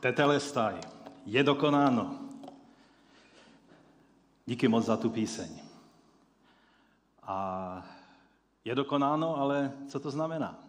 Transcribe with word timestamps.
Tetelestaj, 0.00 0.80
je 1.26 1.44
dokonáno. 1.44 2.18
Díky 4.46 4.68
moc 4.68 4.84
za 4.84 4.96
tu 4.96 5.10
píseň. 5.10 5.60
A 7.22 7.36
je 8.64 8.74
dokonáno, 8.74 9.36
ale 9.36 9.72
co 9.88 10.00
to 10.00 10.10
znamená? 10.10 10.64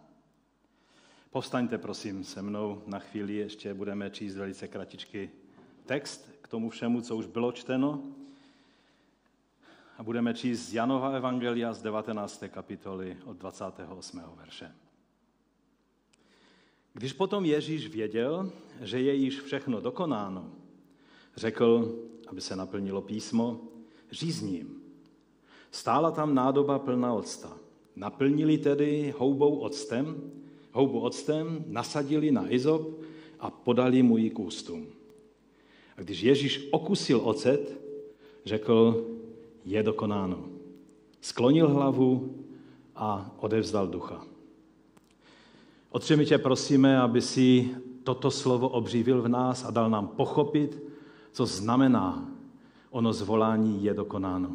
Povstaňte 1.30 1.78
prosím 1.78 2.24
se 2.24 2.42
mnou 2.42 2.82
na 2.86 2.98
chvíli, 2.98 3.34
ještě 3.34 3.74
budeme 3.74 4.10
číst 4.10 4.36
velice 4.36 4.68
kratičky 4.68 5.30
text 5.86 6.30
k 6.42 6.48
tomu 6.48 6.70
všemu, 6.70 7.00
co 7.00 7.16
už 7.16 7.26
bylo 7.26 7.52
čteno. 7.52 8.02
A 9.98 10.02
budeme 10.02 10.34
číst 10.34 10.68
z 10.68 10.74
Janova 10.74 11.10
Evangelia 11.10 11.72
z 11.72 11.82
19. 11.82 12.44
kapitoly 12.48 13.18
od 13.24 13.36
28. 13.36 14.22
verše. 14.36 14.81
Když 16.92 17.12
potom 17.12 17.44
Ježíš 17.44 17.88
věděl, 17.88 18.50
že 18.80 19.00
je 19.00 19.14
již 19.14 19.40
všechno 19.40 19.80
dokonáno, 19.80 20.50
řekl, 21.36 21.98
aby 22.26 22.40
se 22.40 22.56
naplnilo 22.56 23.00
písmo, 23.00 23.60
řízním. 24.10 24.82
Stála 25.70 26.10
tam 26.10 26.34
nádoba 26.34 26.78
plná 26.78 27.14
octa. 27.14 27.56
Naplnili 27.96 28.58
tedy 28.58 29.14
houbou 29.18 29.56
octem, 29.56 30.32
houbu 30.72 31.00
octem, 31.00 31.64
nasadili 31.66 32.30
na 32.30 32.52
izop 32.52 33.00
a 33.40 33.50
podali 33.50 34.02
mu 34.02 34.16
ji 34.16 34.30
k 34.30 34.38
ústům. 34.38 34.86
A 35.96 36.02
když 36.02 36.22
Ježíš 36.22 36.68
okusil 36.70 37.20
ocet, 37.24 37.80
řekl, 38.44 39.06
je 39.64 39.82
dokonáno. 39.82 40.44
Sklonil 41.20 41.68
hlavu 41.68 42.34
a 42.96 43.36
odevzdal 43.40 43.86
ducha. 43.86 44.31
Otče, 45.92 46.16
my 46.16 46.26
tě 46.26 46.38
prosíme, 46.38 47.00
aby 47.00 47.20
si 47.20 47.70
toto 48.04 48.30
slovo 48.30 48.68
obřívil 48.68 49.22
v 49.22 49.28
nás 49.28 49.64
a 49.64 49.70
dal 49.70 49.90
nám 49.90 50.08
pochopit, 50.08 50.82
co 51.32 51.46
znamená 51.46 52.28
ono 52.90 53.12
zvolání 53.12 53.84
je 53.84 53.94
dokonáno. 53.94 54.50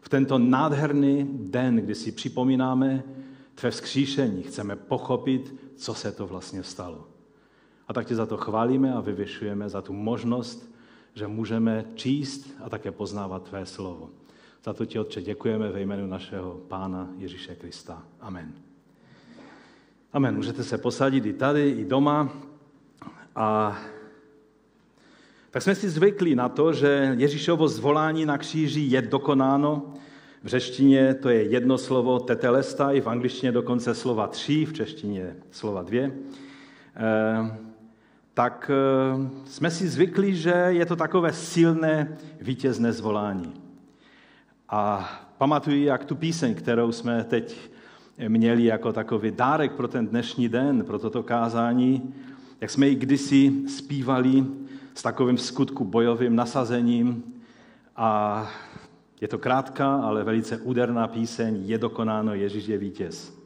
V 0.00 0.08
tento 0.08 0.38
nádherný 0.38 1.28
den, 1.32 1.76
kdy 1.76 1.94
si 1.94 2.12
připomínáme 2.12 3.04
tvé 3.54 3.70
vzkříšení, 3.70 4.42
chceme 4.42 4.76
pochopit, 4.76 5.54
co 5.76 5.94
se 5.94 6.12
to 6.12 6.26
vlastně 6.26 6.62
stalo. 6.62 7.08
A 7.88 7.92
tak 7.92 8.06
tě 8.06 8.14
za 8.14 8.26
to 8.26 8.36
chválíme 8.36 8.94
a 8.94 9.00
vyvěšujeme 9.00 9.68
za 9.68 9.82
tu 9.82 9.92
možnost, 9.92 10.74
že 11.14 11.26
můžeme 11.26 11.84
číst 11.94 12.50
a 12.64 12.68
také 12.70 12.92
poznávat 12.92 13.48
tvé 13.48 13.66
slovo. 13.66 14.10
Za 14.64 14.72
to 14.72 14.86
ti, 14.86 14.98
Otče, 14.98 15.22
děkujeme 15.22 15.72
ve 15.72 15.80
jménu 15.80 16.06
našeho 16.06 16.60
Pána 16.68 17.08
Ježíše 17.16 17.54
Krista. 17.54 18.02
Amen. 18.20 18.67
Amen. 20.12 20.36
Můžete 20.36 20.64
se 20.64 20.78
posadit 20.78 21.26
i 21.26 21.32
tady, 21.32 21.70
i 21.70 21.84
doma. 21.84 22.32
A 23.36 23.78
tak 25.50 25.62
jsme 25.62 25.74
si 25.74 25.90
zvykli 25.90 26.34
na 26.34 26.48
to, 26.48 26.72
že 26.72 27.14
Ježíšovo 27.18 27.68
zvolání 27.68 28.26
na 28.26 28.38
kříži 28.38 28.80
je 28.80 29.02
dokonáno. 29.02 29.94
V 30.42 30.46
řeštině 30.46 31.14
to 31.14 31.28
je 31.28 31.42
jedno 31.42 31.78
slovo 31.78 32.20
tetelestaj, 32.20 33.00
v 33.00 33.06
angličtině 33.06 33.52
dokonce 33.52 33.94
slova 33.94 34.26
tři, 34.26 34.64
v 34.64 34.72
češtině 34.72 35.36
slova 35.50 35.82
dvě. 35.82 36.12
Eh, 36.96 37.56
tak 38.34 38.70
eh, 38.70 39.28
jsme 39.44 39.70
si 39.70 39.88
zvykli, 39.88 40.34
že 40.34 40.50
je 40.68 40.86
to 40.86 40.96
takové 40.96 41.32
silné 41.32 42.18
vítězné 42.40 42.92
zvolání. 42.92 43.54
A 44.68 45.10
pamatuji, 45.38 45.84
jak 45.84 46.04
tu 46.04 46.16
píseň, 46.16 46.54
kterou 46.54 46.92
jsme 46.92 47.24
teď 47.24 47.70
měli 48.28 48.64
jako 48.64 48.92
takový 48.92 49.30
dárek 49.30 49.72
pro 49.72 49.88
ten 49.88 50.06
dnešní 50.06 50.48
den, 50.48 50.84
pro 50.84 50.98
toto 50.98 51.22
kázání, 51.22 52.14
jak 52.60 52.70
jsme 52.70 52.88
ji 52.88 52.94
kdysi 52.94 53.52
zpívali 53.68 54.44
s 54.94 55.02
takovým 55.02 55.38
skutku 55.38 55.84
bojovým 55.84 56.36
nasazením 56.36 57.34
a 57.96 58.50
je 59.20 59.28
to 59.28 59.38
krátká, 59.38 59.94
ale 59.94 60.24
velice 60.24 60.56
úderná 60.56 61.08
píseň 61.08 61.62
Je 61.64 61.78
dokonáno, 61.78 62.34
Ježíš 62.34 62.66
je 62.66 62.78
vítěz. 62.78 63.38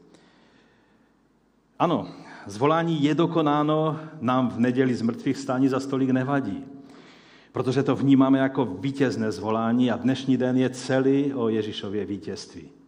Ano, 1.79 2.09
zvolání 2.47 3.03
je 3.03 3.15
dokonáno 3.15 4.01
nám 4.21 4.49
v 4.51 4.59
neděli 4.59 4.95
z 4.95 5.03
mrtvých 5.03 5.37
stání 5.37 5.69
za 5.69 5.81
stolik 5.81 6.11
nevadí, 6.11 6.65
protože 7.53 7.83
to 7.83 7.97
vnímáme 7.97 8.39
jako 8.39 8.65
vítězné 8.65 9.33
zvolání 9.33 9.91
a 9.91 9.97
dnešní 9.97 10.37
den 10.37 10.57
je 10.57 10.71
celý 10.71 11.35
o 11.35 11.49
Ježíšově 11.49 12.05
vítězství. 12.05 12.82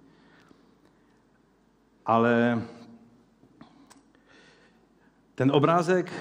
Ale 2.07 2.63
ten 5.35 5.51
obrázek 5.51 6.13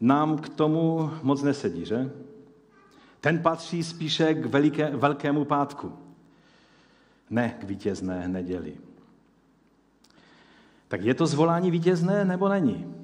nám 0.00 0.38
k 0.38 0.48
tomu 0.48 1.10
moc 1.22 1.42
nesedí, 1.42 1.84
že? 1.84 2.10
Ten 3.20 3.42
patří 3.42 3.84
spíše 3.84 4.34
k 4.34 4.46
veliké, 4.46 4.96
velkému 4.96 5.44
pátku, 5.44 5.92
ne 7.30 7.56
k 7.60 7.64
vítězné 7.64 8.28
neděli. 8.28 8.76
Tak 10.88 11.02
je 11.02 11.14
to 11.14 11.26
zvolání 11.26 11.70
vítězné 11.70 12.24
nebo 12.24 12.48
není? 12.48 12.94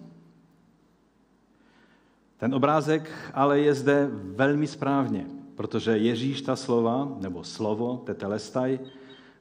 Ten 2.36 2.54
obrázek 2.54 3.10
ale 3.34 3.60
je 3.60 3.74
zde 3.74 4.08
velmi 4.12 4.66
správně, 4.66 5.26
protože 5.54 5.98
Ježíš 5.98 6.42
ta 6.42 6.56
slova, 6.56 7.16
nebo 7.20 7.44
slovo, 7.44 8.03
tetelestaj, 8.06 8.78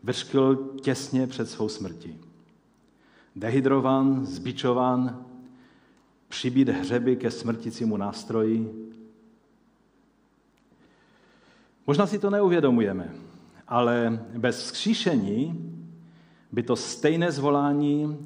vrškil 0.03 0.55
těsně 0.81 1.27
před 1.27 1.49
svou 1.49 1.69
smrtí. 1.69 2.19
Dehydrovan, 3.35 4.25
zbičovan, 4.25 5.25
přibít 6.27 6.69
hřeby 6.69 7.15
ke 7.15 7.31
smrticímu 7.31 7.97
nástroji. 7.97 8.89
Možná 11.87 12.07
si 12.07 12.19
to 12.19 12.29
neuvědomujeme, 12.29 13.13
ale 13.67 14.25
bez 14.37 14.63
vzkříšení 14.63 15.69
by 16.51 16.63
to 16.63 16.75
stejné 16.75 17.31
zvolání 17.31 18.17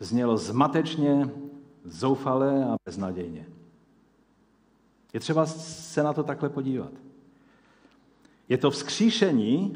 znělo 0.00 0.36
zmatečně, 0.36 1.30
zoufalé 1.84 2.64
a 2.64 2.76
beznadějně. 2.84 3.46
Je 5.12 5.20
třeba 5.20 5.46
se 5.46 6.02
na 6.02 6.12
to 6.12 6.22
takhle 6.22 6.48
podívat. 6.48 6.92
Je 8.48 8.58
to 8.58 8.70
vzkříšení, 8.70 9.72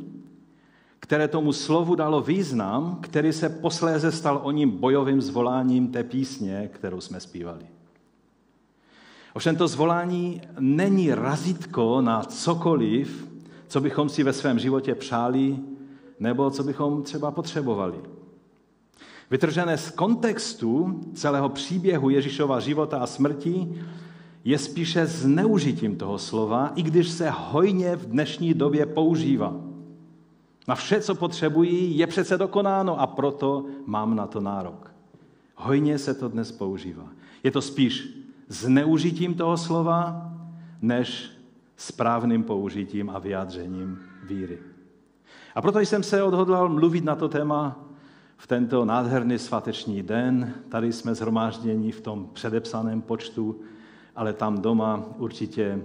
které 1.01 1.29
tomu 1.29 1.53
slovu 1.53 1.95
dalo 1.95 2.21
význam, 2.21 2.99
který 3.01 3.33
se 3.33 3.49
posléze 3.49 4.13
stal 4.13 4.41
o 4.43 4.51
ním 4.51 4.71
bojovým 4.71 5.23
zvoláním 5.23 5.89
té 5.89 6.05
písně, 6.05 6.71
kterou 6.73 7.01
jsme 7.01 7.21
zpívali. 7.21 7.67
Ovšem 9.35 9.57
to 9.57 9.69
zvolání 9.69 10.41
není 10.59 11.15
razítko 11.15 12.01
na 12.01 12.23
cokoliv, 12.23 13.29
co 13.69 13.81
bychom 13.81 14.09
si 14.09 14.23
ve 14.23 14.33
svém 14.33 14.59
životě 14.59 14.95
přáli, 14.95 15.57
nebo 16.21 16.51
co 16.51 16.63
bychom 16.63 17.03
třeba 17.03 17.31
potřebovali. 17.31 17.99
Vytržené 19.31 19.79
z 19.79 19.91
kontextu 19.91 21.01
celého 21.15 21.49
příběhu 21.49 22.11
Ježíšova 22.11 22.61
života 22.61 22.99
a 22.99 23.07
smrti 23.07 23.83
je 24.45 24.59
spíše 24.59 25.07
zneužitím 25.07 25.97
toho 25.97 26.19
slova, 26.19 26.73
i 26.75 26.83
když 26.83 27.09
se 27.09 27.31
hojně 27.31 27.97
v 27.97 28.07
dnešní 28.07 28.55
době 28.55 28.87
používá. 28.87 29.70
Na 30.71 30.77
vše, 30.77 31.01
co 31.01 31.15
potřebují, 31.15 31.99
je 31.99 32.07
přece 32.07 32.39
dokonáno 32.39 33.01
a 33.01 33.07
proto 33.07 33.67
mám 33.87 34.17
na 34.17 34.27
to 34.27 34.41
nárok. 34.41 34.95
Hojně 35.57 35.99
se 35.99 36.15
to 36.15 36.29
dnes 36.29 36.53
používá. 36.53 37.09
Je 37.43 37.51
to 37.51 37.63
spíš 37.63 38.09
zneužitím 38.49 39.35
toho 39.35 39.57
slova, 39.57 40.31
než 40.83 41.31
správným 41.77 42.43
použitím 42.43 43.11
a 43.11 43.19
vyjádřením 43.19 43.99
víry. 44.25 44.59
A 45.55 45.63
proto 45.63 45.81
jsem 45.81 46.03
se 46.03 46.23
odhodlal 46.23 46.69
mluvit 46.69 47.05
na 47.05 47.17
to 47.17 47.29
téma 47.29 47.79
v 48.37 48.47
tento 48.47 48.85
nádherný 48.85 49.39
svateční 49.39 50.03
den. 50.03 50.55
Tady 50.69 50.93
jsme 50.93 51.15
zhromážděni 51.15 51.93
v 51.93 52.01
tom 52.01 52.29
předepsaném 52.33 53.03
počtu, 53.03 53.61
ale 54.17 54.33
tam 54.33 54.63
doma 54.63 55.05
určitě 55.19 55.83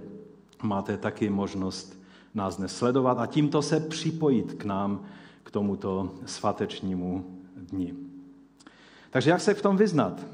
máte 0.62 0.96
taky 0.96 1.30
možnost 1.30 2.05
nás 2.36 2.56
dnes 2.56 2.76
sledovat 2.76 3.18
a 3.18 3.26
tímto 3.26 3.62
se 3.62 3.80
připojit 3.80 4.54
k 4.54 4.64
nám, 4.64 5.04
k 5.42 5.50
tomuto 5.50 6.14
svatečnímu 6.26 7.24
dni. 7.56 7.94
Takže 9.10 9.30
jak 9.30 9.40
se 9.40 9.54
v 9.54 9.62
tom 9.62 9.76
vyznat? 9.76 10.26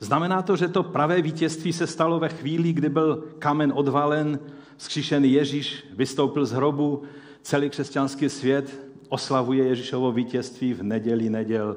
Znamená 0.00 0.42
to, 0.42 0.56
že 0.56 0.68
to 0.68 0.82
pravé 0.82 1.22
vítězství 1.22 1.72
se 1.72 1.86
stalo 1.86 2.20
ve 2.20 2.28
chvíli, 2.28 2.72
kdy 2.72 2.88
byl 2.88 3.24
kamen 3.38 3.72
odvalen, 3.74 4.38
vzkříšený 4.76 5.32
Ježíš 5.32 5.84
vystoupil 5.96 6.46
z 6.46 6.52
hrobu, 6.52 7.02
celý 7.42 7.70
křesťanský 7.70 8.28
svět 8.28 8.86
oslavuje 9.08 9.64
Ježíšovo 9.64 10.12
vítězství 10.12 10.74
v 10.74 10.82
neděli 10.82 11.30
neděl 11.30 11.76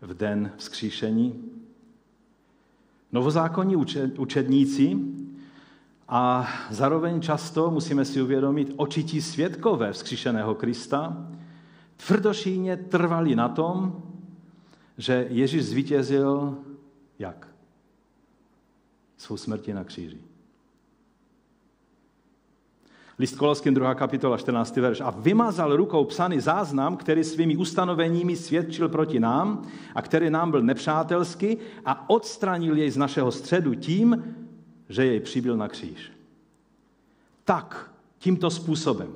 v 0.00 0.14
den 0.14 0.52
vzkříšení. 0.56 1.44
Novozákonní 3.12 3.76
učedníci 4.18 4.96
a 6.12 6.48
zároveň 6.70 7.20
často, 7.20 7.70
musíme 7.70 8.04
si 8.04 8.22
uvědomit, 8.22 8.74
očití 8.76 9.22
světkové 9.22 9.92
vzkříšeného 9.92 10.54
Krista 10.54 11.28
tvrdošíně 11.96 12.76
trvali 12.76 13.36
na 13.36 13.48
tom, 13.48 14.02
že 14.98 15.26
Ježíš 15.30 15.64
zvítězil 15.64 16.58
jak? 17.18 17.48
svou 19.16 19.36
smrti 19.36 19.74
na 19.74 19.84
kříži. 19.84 20.18
List 23.18 23.36
Koloským 23.36 23.74
2. 23.74 23.94
kapitola 23.94 24.36
14. 24.36 24.76
verš. 24.76 25.00
A 25.00 25.10
vymazal 25.10 25.76
rukou 25.76 26.04
psaný 26.04 26.40
záznam, 26.40 26.96
který 26.96 27.24
svými 27.24 27.56
ustanoveními 27.56 28.36
svědčil 28.36 28.88
proti 28.88 29.20
nám 29.20 29.62
a 29.94 30.02
který 30.02 30.30
nám 30.30 30.50
byl 30.50 30.62
nepřátelský 30.62 31.56
a 31.84 32.10
odstranil 32.10 32.76
jej 32.76 32.90
z 32.90 32.96
našeho 32.96 33.32
středu 33.32 33.74
tím, 33.74 34.24
že 34.90 35.06
jej 35.06 35.20
přibyl 35.20 35.56
na 35.56 35.68
kříž. 35.68 36.12
Tak, 37.44 37.92
tímto 38.18 38.50
způsobem 38.50 39.12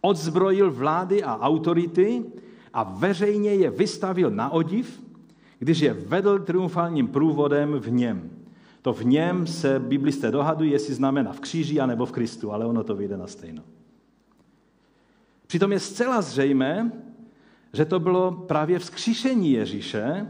odzbrojil 0.00 0.70
vlády 0.70 1.24
a 1.24 1.38
autority 1.38 2.24
a 2.72 2.82
veřejně 2.82 3.54
je 3.54 3.70
vystavil 3.70 4.30
na 4.30 4.50
odiv, 4.50 5.02
když 5.58 5.78
je 5.78 5.92
vedl 5.92 6.38
triumfálním 6.38 7.08
průvodem 7.08 7.72
v 7.72 7.90
něm. 7.90 8.30
To 8.82 8.92
v 8.92 9.04
něm 9.04 9.46
se 9.46 9.78
biblisté 9.78 10.30
dohadují, 10.30 10.70
jestli 10.70 10.94
znamená 10.94 11.32
v 11.32 11.40
kříži 11.40 11.80
anebo 11.80 12.06
v 12.06 12.12
Kristu, 12.12 12.52
ale 12.52 12.66
ono 12.66 12.84
to 12.84 12.96
vyjde 12.96 13.16
na 13.16 13.26
stejno. 13.26 13.62
Přitom 15.46 15.72
je 15.72 15.80
zcela 15.80 16.22
zřejmé, 16.22 16.92
že 17.72 17.84
to 17.84 18.00
bylo 18.00 18.30
právě 18.30 18.78
vzkříšení 18.78 19.52
Ježíše, 19.52 20.28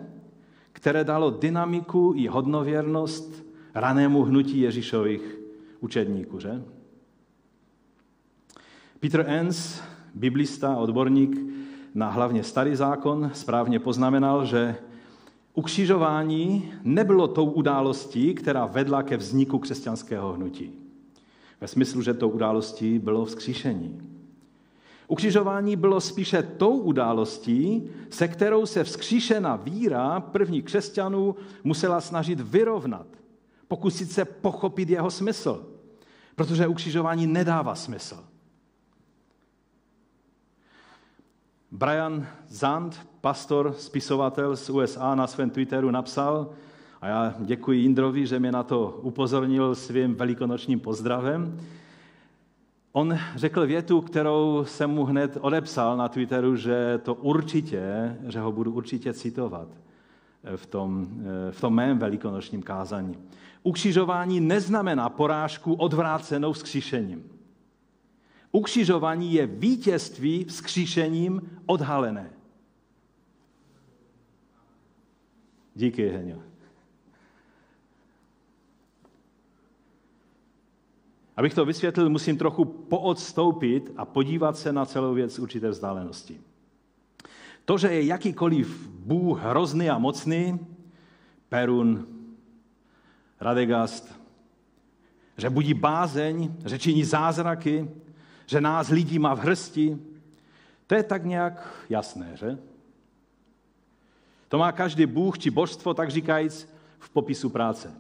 které 0.73 1.05
dalo 1.05 1.31
dynamiku 1.31 2.13
i 2.17 2.27
hodnověrnost 2.27 3.48
ranému 3.75 4.23
hnutí 4.23 4.61
Ježíšových 4.61 5.39
učedníků. 5.81 6.41
Že? 6.41 6.63
Peter 9.01 9.25
Enns, 9.29 9.81
biblista 10.15 10.77
odborník 10.77 11.39
na 11.95 12.11
hlavně 12.11 12.43
starý 12.43 12.77
zákon, 12.77 13.31
správně 13.35 13.81
poznamenal, 13.81 14.47
že 14.47 14.77
ukřižování 15.55 16.73
nebylo 16.83 17.29
tou 17.29 17.51
událostí, 17.51 18.35
která 18.35 18.67
vedla 18.67 19.03
ke 19.03 19.17
vzniku 19.17 19.59
křesťanského 19.59 20.33
hnutí. 20.33 20.73
Ve 21.61 21.69
smyslu, 21.69 22.03
že 22.03 22.15
tou 22.15 22.29
událostí 22.29 22.99
bylo 22.99 23.25
vzkříšení. 23.25 24.01
Ukřižování 25.09 25.77
bylo 25.77 26.01
spíše 26.01 26.43
tou 26.43 26.79
událostí, 26.79 27.91
se 28.11 28.29
kterou 28.29 28.67
se 28.67 28.85
vzkříšená 28.85 29.57
víra 29.57 30.21
prvních 30.21 30.65
křesťanů 30.65 31.37
musela 31.65 32.01
snažit 32.01 32.41
vyrovnat, 32.41 33.07
pokusit 33.69 34.11
se 34.11 34.25
pochopit 34.25 34.91
jeho 34.91 35.11
smysl, 35.11 35.67
protože 36.35 36.67
ukřižování 36.67 37.27
nedává 37.27 37.75
smysl. 37.75 38.25
Brian 41.71 42.27
Zand, 42.49 43.07
pastor, 43.21 43.75
spisovatel 43.79 44.57
z 44.57 44.71
USA, 44.71 45.15
na 45.15 45.27
svém 45.27 45.51
Twitteru 45.51 45.91
napsal, 45.91 46.51
a 47.01 47.07
já 47.07 47.35
děkuji 47.39 47.85
Indrovi, 47.85 48.27
že 48.27 48.39
mě 48.39 48.53
na 48.53 48.63
to 48.63 49.01
upozornil 49.03 49.75
svým 49.75 50.15
velikonočním 50.15 50.81
pozdravem. 50.81 51.61
On 52.93 53.19
řekl 53.37 53.67
větu, 53.67 54.01
kterou 54.01 54.65
jsem 54.67 54.91
mu 54.91 55.05
hned 55.05 55.39
odepsal 55.41 55.97
na 55.97 56.09
Twitteru, 56.09 56.57
že 56.57 57.01
to 57.03 57.15
určitě, 57.15 58.17
že 58.29 58.41
ho 58.41 58.53
budu 58.53 58.73
určitě 58.73 59.13
citovat 59.13 59.69
v 60.57 60.67
tom, 60.67 61.09
v 61.51 61.61
tom 61.61 61.75
mém 61.75 61.99
velikonočním 61.99 62.63
kázání. 62.63 63.19
Ukřižování 63.63 64.41
neznamená 64.41 65.09
porážku 65.09 65.75
odvrácenou 65.75 66.53
vzkříšením. 66.53 67.31
Ukřižování 68.53 69.35
je 69.35 69.47
vítězství 69.47 70.45
vzkříšením 70.45 71.61
odhalené. 71.67 72.31
Díky, 75.75 76.09
Heňo. 76.09 76.43
Abych 81.37 81.55
to 81.55 81.65
vysvětlil, 81.65 82.11
musím 82.11 82.39
trochu 82.39 82.65
poodstoupit 82.65 83.93
a 83.97 84.05
podívat 84.05 84.57
se 84.57 84.73
na 84.73 84.87
celou 84.87 85.15
věc 85.15 85.35
z 85.35 85.39
určité 85.39 85.71
vzdálenosti. 85.71 86.41
To, 87.65 87.79
že 87.79 87.89
je 87.89 88.05
jakýkoliv 88.05 88.89
Bůh 88.89 89.43
hrozný 89.43 89.91
a 89.91 89.99
mocný, 89.99 90.59
Perun, 91.49 92.18
Radegast, 93.41 94.21
že 95.37 95.51
budí 95.51 95.75
bázeň, 95.75 96.55
že 96.67 96.79
činí 96.79 97.05
zázraky, 97.05 97.91
že 98.47 98.61
nás 98.61 98.89
lidí 98.89 99.19
má 99.19 99.35
v 99.35 99.41
hrsti, 99.41 99.99
to 100.87 100.95
je 100.95 101.03
tak 101.03 101.25
nějak 101.25 101.85
jasné, 101.91 102.37
že? 102.37 102.59
To 104.49 104.59
má 104.59 104.73
každý 104.73 105.07
bůh 105.07 105.39
či 105.39 105.51
božstvo, 105.51 105.95
tak 105.95 106.11
říkajíc, 106.11 106.69
v 106.99 107.11
popisu 107.11 107.51
práce. 107.51 107.95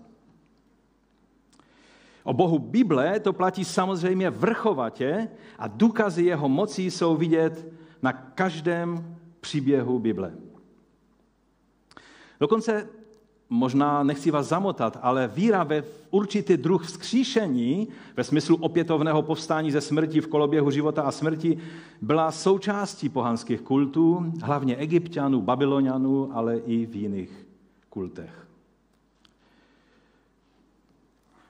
O 2.25 2.33
Bohu 2.33 2.59
Bible 2.59 3.21
to 3.21 3.33
platí 3.33 3.65
samozřejmě 3.65 4.31
vrchovatě 4.31 5.29
a 5.59 5.69
důkazy 5.69 6.25
jeho 6.25 6.49
moci 6.49 6.83
jsou 6.83 7.17
vidět 7.17 7.73
na 8.03 8.13
každém 8.13 9.17
příběhu 9.41 9.99
Bible. 9.99 10.33
Dokonce 12.41 12.89
možná 13.51 14.03
nechci 14.03 14.31
vás 14.31 14.49
zamotat, 14.49 14.99
ale 15.03 15.29
víra 15.29 15.65
ve 15.65 15.85
určitý 16.11 16.57
druh 16.57 16.87
vzkříšení, 16.87 17.89
ve 18.17 18.25
smyslu 18.25 18.57
opětovného 18.57 19.23
povstání 19.23 19.73
ze 19.73 19.81
smrti 19.81 20.21
v 20.21 20.27
koloběhu 20.27 20.71
života 20.71 21.03
a 21.03 21.11
smrti, 21.11 21.59
byla 22.01 22.33
součástí 22.33 23.09
pohanských 23.09 23.61
kultů, 23.61 24.33
hlavně 24.43 24.77
egyptianů, 24.77 25.43
babylonianů, 25.43 26.31
ale 26.33 26.59
i 26.59 26.87
v 26.87 26.97
jiných 26.97 27.47
kultech. 27.91 28.49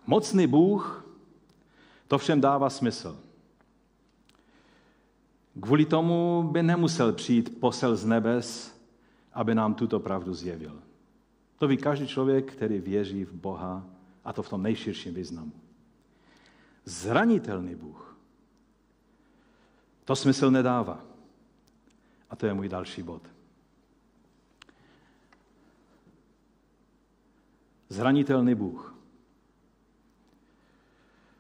Mocný 0.07 0.47
Bůh 0.47 1.05
to 2.09 2.19
všem 2.19 2.41
dává 2.41 2.71
smysl. 2.71 3.17
Kvůli 5.61 5.85
tomu 5.85 6.49
by 6.53 6.63
nemusel 6.63 7.13
přijít 7.13 7.61
posel 7.61 7.97
z 7.97 8.05
nebes, 8.05 8.79
aby 9.33 9.55
nám 9.55 9.75
tuto 9.75 10.01
pravdu 10.01 10.35
zjevil. 10.35 10.88
To 11.59 11.69
ví 11.69 11.77
každý 11.77 12.07
člověk, 12.07 12.53
který 12.53 12.81
věří 12.81 13.25
v 13.25 13.33
Boha, 13.33 13.87
a 14.25 14.33
to 14.33 14.43
v 14.43 14.49
tom 14.49 14.63
nejširším 14.63 15.15
významu. 15.15 15.53
Zranitelný 16.85 17.75
Bůh. 17.75 18.19
To 20.05 20.17
smysl 20.17 20.51
nedává. 20.51 21.05
A 22.31 22.37
to 22.37 22.47
je 22.47 22.55
můj 22.55 22.69
další 22.69 23.03
bod. 23.03 23.23
Zranitelný 27.89 28.55
Bůh. 28.55 28.95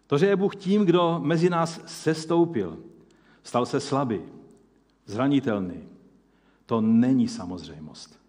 To, 0.07 0.19
že 0.19 0.26
je 0.26 0.37
Bůh 0.37 0.57
tím, 0.57 0.85
kdo 0.85 1.21
mezi 1.23 1.50
nás 1.50 1.81
sestoupil, 1.87 2.78
stal 3.43 3.66
se 3.66 3.81
slabý, 3.81 4.21
zranitelný, 5.07 5.88
to 6.66 6.81
není 6.81 7.28
samozřejmost. 7.28 8.27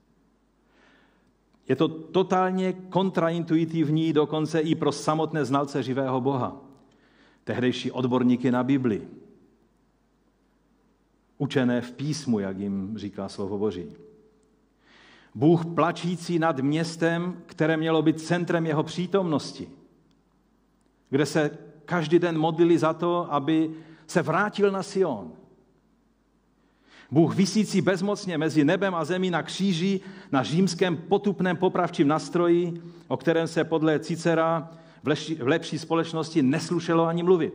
Je 1.69 1.75
to 1.75 1.88
totálně 1.88 2.73
kontraintuitivní 2.73 4.13
dokonce 4.13 4.59
i 4.59 4.75
pro 4.75 4.91
samotné 4.91 5.45
znalce 5.45 5.83
živého 5.83 6.21
Boha. 6.21 6.61
Tehdejší 7.43 7.91
odborníky 7.91 8.51
na 8.51 8.63
Bibli. 8.63 9.07
Učené 11.38 11.81
v 11.81 11.91
písmu, 11.91 12.39
jak 12.39 12.57
jim 12.57 12.97
říká 12.97 13.29
slovo 13.29 13.57
Boží. 13.57 13.85
Bůh 15.35 15.65
plačící 15.65 16.39
nad 16.39 16.59
městem, 16.59 17.41
které 17.45 17.77
mělo 17.77 18.01
být 18.01 18.21
centrem 18.21 18.65
jeho 18.65 18.83
přítomnosti, 18.83 19.69
kde 21.09 21.25
se 21.25 21.57
každý 21.85 22.19
den 22.19 22.38
modlili 22.38 22.77
za 22.77 22.93
to, 22.93 23.33
aby 23.33 23.71
se 24.07 24.21
vrátil 24.21 24.71
na 24.71 24.83
Sion, 24.83 25.31
Bůh 27.11 27.35
vysící 27.35 27.81
bezmocně 27.81 28.37
mezi 28.37 28.65
nebem 28.65 28.95
a 28.95 29.05
zemí 29.05 29.29
na 29.29 29.43
kříži, 29.43 29.99
na 30.31 30.43
římském 30.43 30.97
potupném 30.97 31.57
popravčím 31.57 32.07
nastroji, 32.07 32.81
o 33.07 33.17
kterém 33.17 33.47
se 33.47 33.63
podle 33.63 33.99
Cicera 33.99 34.71
v 35.03 35.07
lepší, 35.07 35.35
v 35.35 35.47
lepší 35.47 35.79
společnosti 35.79 36.41
neslušelo 36.41 37.05
ani 37.05 37.23
mluvit. 37.23 37.53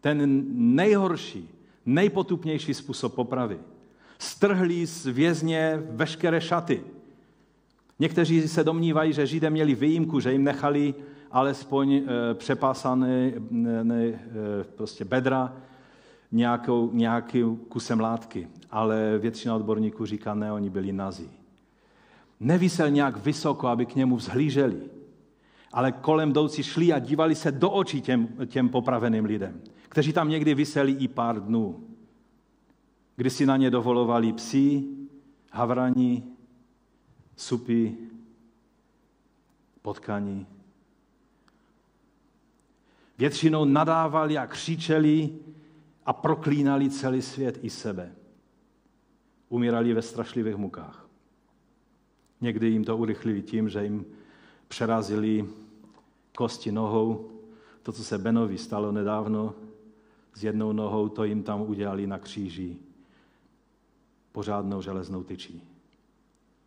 Ten 0.00 0.44
nejhorší, 0.76 1.48
nejpotupnější 1.86 2.74
způsob 2.74 3.14
popravy. 3.14 3.58
Strhlí 4.18 4.86
z 4.86 5.06
vězně 5.06 5.82
veškeré 5.90 6.40
šaty. 6.40 6.82
Někteří 7.98 8.48
se 8.48 8.64
domnívají, 8.64 9.12
že 9.12 9.26
Židé 9.26 9.50
měli 9.50 9.74
výjimku, 9.74 10.20
že 10.20 10.32
jim 10.32 10.44
nechali 10.44 10.94
alespoň 11.30 11.92
e, 11.92 12.04
přepásané 12.34 13.32
ne, 13.82 14.04
e, 14.04 14.18
prostě 14.76 15.04
bedra 15.04 15.56
nějakou, 16.32 16.90
nějakým 16.92 17.56
kusem 17.56 18.00
látky. 18.00 18.48
Ale 18.70 19.18
většina 19.18 19.56
odborníků 19.56 20.06
říká, 20.06 20.34
ne, 20.34 20.52
oni 20.52 20.70
byli 20.70 20.92
nazí. 20.92 21.30
Nevysel 22.40 22.90
nějak 22.90 23.16
vysoko, 23.16 23.66
aby 23.68 23.86
k 23.86 23.94
němu 23.94 24.16
vzhlíželi, 24.16 24.80
ale 25.72 25.92
kolem 25.92 26.30
jdoucí 26.30 26.62
šli 26.62 26.92
a 26.92 26.98
dívali 26.98 27.34
se 27.34 27.52
do 27.52 27.70
očí 27.70 28.00
těm, 28.00 28.28
těm 28.46 28.68
popraveným 28.68 29.24
lidem, 29.24 29.60
kteří 29.88 30.12
tam 30.12 30.28
někdy 30.28 30.54
vyseli 30.54 30.92
i 30.92 31.08
pár 31.08 31.40
dnů, 31.40 31.80
kdy 33.16 33.30
si 33.30 33.46
na 33.46 33.56
ně 33.56 33.70
dovolovali 33.70 34.32
psi, 34.32 34.84
havrani, 35.52 36.22
supy 37.36 37.96
potkaní. 39.82 40.46
Většinou 43.18 43.64
nadávali 43.64 44.38
a 44.38 44.46
křičeli 44.46 45.30
a 46.06 46.12
proklínali 46.12 46.90
celý 46.90 47.22
svět 47.22 47.58
i 47.62 47.70
sebe. 47.70 48.12
Umírali 49.48 49.94
ve 49.94 50.02
strašlivých 50.02 50.56
mukách. 50.56 51.08
Někdy 52.40 52.68
jim 52.68 52.84
to 52.84 52.96
urychlili 52.96 53.42
tím, 53.42 53.68
že 53.68 53.84
jim 53.84 54.04
přerazili 54.68 55.48
kosti 56.36 56.72
nohou. 56.72 57.30
To, 57.82 57.92
co 57.92 58.04
se 58.04 58.18
Benovi 58.18 58.58
stalo 58.58 58.92
nedávno 58.92 59.54
s 60.34 60.44
jednou 60.44 60.72
nohou, 60.72 61.08
to 61.08 61.24
jim 61.24 61.42
tam 61.42 61.60
udělali 61.60 62.06
na 62.06 62.18
kříži 62.18 62.76
pořádnou 64.32 64.82
železnou 64.82 65.22
tyčí. 65.22 65.62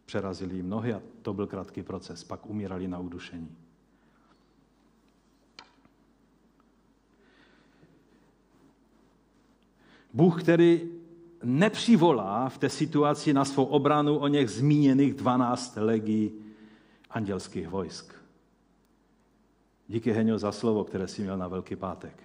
Přerazili 0.06 0.56
jim 0.56 0.70
nohy 0.70 0.94
a 0.94 1.02
to 1.22 1.34
byl 1.34 1.48
krátký 1.48 1.84
proces. 1.84 2.24
Pak 2.24 2.46
umírali 2.46 2.88
na 2.88 3.00
udušení. 3.00 3.56
Bůh, 10.14 10.44
který 10.44 10.82
nepřivolá 11.44 12.50
v 12.50 12.58
té 12.58 12.70
situaci 12.70 13.34
na 13.34 13.46
svou 13.46 13.66
obranu 13.66 14.18
o 14.18 14.28
něch 14.28 14.50
zmíněných 14.50 15.14
12 15.14 15.78
legí 15.78 16.32
andělských 17.10 17.68
vojsk. 17.68 18.14
Díky 19.88 20.12
Heňo 20.12 20.40
za 20.40 20.52
slovo, 20.52 20.84
které 20.84 21.08
si 21.08 21.22
měl 21.22 21.38
na 21.38 21.48
Velký 21.48 21.76
pátek. 21.76 22.24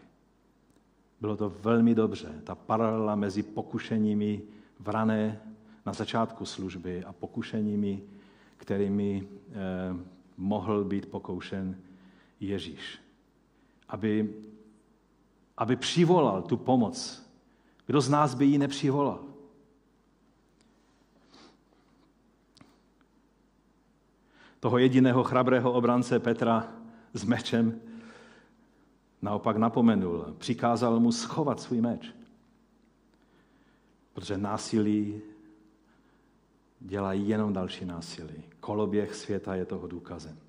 Bylo 1.20 1.36
to 1.36 1.50
velmi 1.62 1.94
dobře, 1.94 2.40
ta 2.44 2.54
paralela 2.54 3.14
mezi 3.14 3.42
pokušeními 3.42 4.42
v 4.80 4.88
rané 4.88 5.40
na 5.86 5.92
začátku 5.92 6.46
služby 6.46 7.04
a 7.04 7.12
pokušeními, 7.12 8.02
kterými 8.56 9.28
eh, 9.28 9.54
mohl 10.36 10.84
být 10.84 11.06
pokoušen 11.06 11.76
Ježíš. 12.40 12.98
Aby, 13.88 14.34
aby 15.56 15.76
přivolal 15.76 16.42
tu 16.42 16.56
pomoc. 16.56 17.23
Kdo 17.86 18.00
z 18.00 18.08
nás 18.08 18.34
by 18.34 18.44
ji 18.44 18.58
nepřivolal? 18.58 19.24
Toho 24.60 24.78
jediného 24.78 25.24
chrabrého 25.24 25.72
obrance 25.72 26.18
Petra 26.18 26.72
s 27.14 27.24
mečem 27.24 27.80
naopak 29.22 29.56
napomenul. 29.56 30.34
Přikázal 30.38 31.00
mu 31.00 31.12
schovat 31.12 31.60
svůj 31.60 31.80
meč. 31.80 32.14
Protože 34.12 34.38
násilí 34.38 35.20
dělají 36.80 37.28
jenom 37.28 37.52
další 37.52 37.84
násilí. 37.84 38.44
Koloběh 38.60 39.14
světa 39.14 39.54
je 39.54 39.64
toho 39.64 39.86
důkazem. 39.86 40.43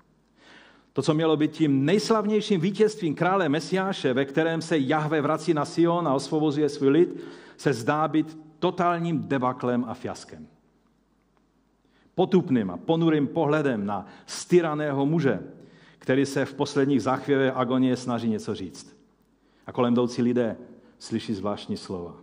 To, 0.96 1.02
co 1.02 1.14
mělo 1.14 1.36
být 1.36 1.50
tím 1.50 1.84
nejslavnějším 1.84 2.60
vítězstvím 2.60 3.14
krále 3.14 3.48
Mesiáše, 3.48 4.12
ve 4.12 4.24
kterém 4.24 4.62
se 4.62 4.78
Jahve 4.78 5.20
vrací 5.20 5.54
na 5.54 5.64
Sion 5.64 6.08
a 6.08 6.14
osvobozuje 6.14 6.68
svůj 6.68 6.88
lid, 6.88 7.24
se 7.56 7.72
zdá 7.72 8.08
být 8.08 8.38
totálním 8.58 9.28
debaklem 9.28 9.84
a 9.88 9.94
fiaskem. 9.94 10.48
Potupným 12.14 12.70
a 12.70 12.76
ponurým 12.76 13.28
pohledem 13.28 13.86
na 13.86 14.06
styraného 14.26 15.06
muže, 15.06 15.40
který 15.98 16.26
se 16.26 16.44
v 16.44 16.54
posledních 16.54 17.02
záchvěvech 17.02 17.56
agonie 17.56 17.96
snaží 17.96 18.28
něco 18.28 18.54
říct. 18.54 18.96
A 19.66 19.72
kolem 19.72 19.92
jdoucí 19.92 20.22
lidé 20.22 20.56
slyší 20.98 21.34
zvláštní 21.34 21.76
slova. 21.76 22.16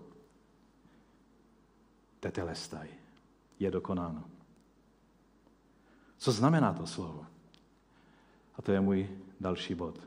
Tetelestaj 2.20 2.88
je 3.60 3.72
dokonáno. 3.72 4.24
Co 6.18 6.32
znamená 6.32 6.74
to 6.74 6.88
slovo? 6.88 7.33
A 8.55 8.62
to 8.62 8.72
je 8.72 8.81
můj 8.81 9.10
další 9.39 9.75
bod. 9.75 10.00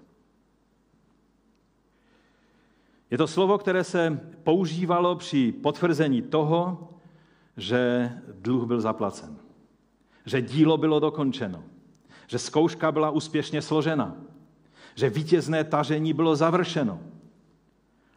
Je 3.10 3.18
to 3.18 3.26
slovo, 3.26 3.58
které 3.58 3.84
se 3.84 4.20
používalo 4.44 5.16
při 5.16 5.52
potvrzení 5.52 6.22
toho, 6.22 6.88
že 7.56 8.12
dluh 8.40 8.66
byl 8.66 8.80
zaplacen, 8.80 9.36
že 10.26 10.42
dílo 10.42 10.76
bylo 10.76 11.00
dokončeno, 11.00 11.64
že 12.26 12.38
zkouška 12.38 12.92
byla 12.92 13.10
úspěšně 13.10 13.62
složena, 13.62 14.16
že 14.94 15.10
vítězné 15.10 15.64
tažení 15.64 16.12
bylo 16.12 16.36
završeno. 16.36 17.00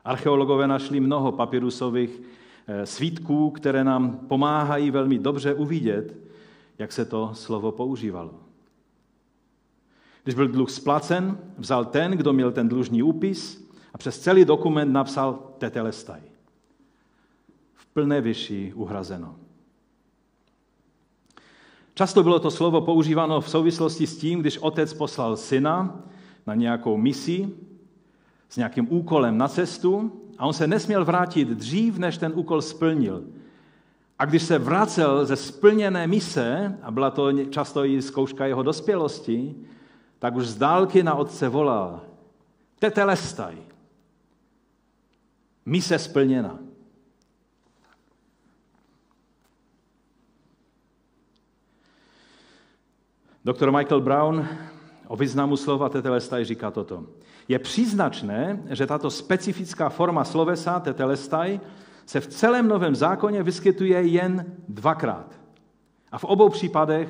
Archeologové 0.05 0.67
našli 0.67 0.99
mnoho 0.99 1.31
papirusových 1.31 2.21
Eh, 2.71 2.85
svítků, 2.85 3.49
které 3.49 3.83
nám 3.83 4.17
pomáhají 4.27 4.91
velmi 4.91 5.19
dobře 5.19 5.53
uvidět, 5.53 6.17
jak 6.77 6.91
se 6.91 7.05
to 7.05 7.31
slovo 7.33 7.71
používalo. 7.71 8.33
Když 10.29 10.35
byl 10.35 10.47
dluh 10.47 10.69
splacen, 10.69 11.37
vzal 11.57 11.85
ten, 11.85 12.11
kdo 12.11 12.33
měl 12.33 12.51
ten 12.51 12.69
dlužní 12.69 13.03
úpis 13.03 13.69
a 13.93 13.97
přes 13.97 14.19
celý 14.19 14.45
dokument 14.45 14.93
napsal 14.93 15.53
tetelestaj. 15.57 16.21
V 17.73 17.85
plné 17.85 18.21
vyši 18.21 18.73
uhrazeno. 18.75 19.35
Často 21.93 22.23
bylo 22.23 22.39
to 22.39 22.51
slovo 22.51 22.81
používáno 22.81 23.41
v 23.41 23.49
souvislosti 23.49 24.07
s 24.07 24.17
tím, 24.17 24.39
když 24.39 24.57
otec 24.57 24.93
poslal 24.93 25.37
syna 25.37 26.03
na 26.47 26.55
nějakou 26.55 26.97
misi 26.97 27.49
s 28.49 28.57
nějakým 28.57 28.93
úkolem 28.93 29.37
na 29.37 29.47
cestu 29.47 30.11
a 30.37 30.45
on 30.45 30.53
se 30.53 30.67
nesměl 30.67 31.05
vrátit 31.05 31.47
dřív, 31.47 31.97
než 31.97 32.17
ten 32.17 32.31
úkol 32.35 32.61
splnil. 32.61 33.23
A 34.19 34.25
když 34.25 34.43
se 34.43 34.59
vracel 34.59 35.25
ze 35.25 35.35
splněné 35.35 36.07
mise, 36.07 36.77
a 36.81 36.91
byla 36.91 37.11
to 37.11 37.43
často 37.43 37.85
i 37.85 38.01
zkouška 38.01 38.45
jeho 38.45 38.63
dospělosti, 38.63 39.55
tak 40.19 40.35
už 40.35 40.47
z 40.47 40.55
dálky 40.55 41.03
na 41.03 41.15
otce 41.15 41.49
volal, 41.49 42.01
tetelestaj, 42.79 43.57
mise 45.65 45.99
splněna. 45.99 46.59
Doktor 53.45 53.71
Michael 53.71 54.01
Brown 54.01 54.47
o 55.07 55.15
významu 55.15 55.57
slova 55.57 55.89
tetelestaj 55.89 56.45
říká 56.45 56.71
toto. 56.71 57.05
Je 57.47 57.59
příznačné, 57.59 58.63
že 58.69 58.87
tato 58.87 59.11
specifická 59.11 59.89
forma 59.89 60.23
slovesa, 60.23 60.79
tetelestaj, 60.79 61.59
se 62.05 62.19
v 62.19 62.27
celém 62.27 62.67
Novém 62.67 62.95
zákoně 62.95 63.43
vyskytuje 63.43 64.01
jen 64.07 64.45
dvakrát. 64.67 65.39
A 66.11 66.17
v 66.17 66.23
obou 66.23 66.49
případech 66.49 67.09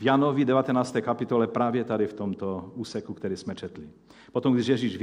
v 0.00 0.02
Janovi 0.02 0.44
19. 0.44 0.96
kapitole 1.00 1.46
právě 1.46 1.84
tady 1.84 2.06
v 2.06 2.12
tomto 2.12 2.72
úseku, 2.74 3.14
který 3.14 3.36
jsme 3.36 3.54
četli. 3.54 3.84
Potom, 4.32 4.54
když 4.54 4.66
Ježíš 4.66 4.98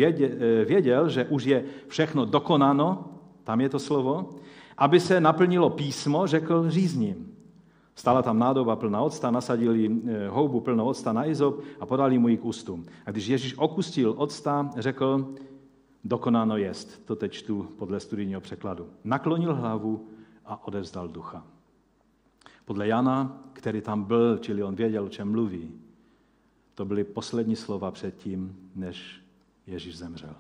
věděl, 0.66 1.10
že 1.10 1.25
už 1.25 1.44
je 1.44 1.63
všechno 1.88 2.25
dokonáno, 2.25 3.06
tam 3.44 3.62
je 3.62 3.70
to 3.70 3.80
slovo, 3.80 4.30
aby 4.77 5.00
se 5.00 5.22
naplnilo 5.22 5.70
písmo, 5.70 6.27
řekl 6.27 6.70
řízním. 6.70 7.34
Stala 7.96 8.22
tam 8.22 8.39
nádoba 8.39 8.75
plná 8.75 9.01
octa, 9.01 9.32
nasadili 9.32 9.89
eh, 9.89 10.27
houbu 10.27 10.60
plnou 10.60 10.86
octa 10.86 11.13
na 11.13 11.25
izop 11.25 11.62
a 11.80 11.86
podali 11.86 12.18
mu 12.18 12.27
ji 12.27 12.38
k 12.38 12.46
ústům. 12.46 12.86
A 13.06 13.12
když 13.12 13.27
Ježíš 13.27 13.58
okustil 13.58 14.13
octa, 14.18 14.70
řekl, 14.77 15.34
dokonáno 16.04 16.58
jest. 16.58 17.06
To 17.06 17.16
teď 17.16 17.32
čtu 17.32 17.68
podle 17.77 18.00
studijního 18.00 18.42
překladu. 18.42 18.88
Naklonil 19.04 19.56
hlavu 19.56 20.08
a 20.46 20.68
odevzdal 20.68 21.08
ducha. 21.08 21.57
Podle 22.68 22.88
Jana, 22.88 23.44
který 23.54 23.82
tam 23.82 24.04
byl, 24.04 24.38
čili 24.38 24.64
on 24.64 24.76
věděl, 24.76 25.04
o 25.04 25.10
čem 25.10 25.32
mluví, 25.32 25.72
to 26.76 26.86
byly 26.86 27.04
poslední 27.04 27.56
slova 27.56 27.92
předtím, 27.92 28.70
než 28.76 29.22
Ježíš 29.68 29.98
zemřel. 29.98 30.36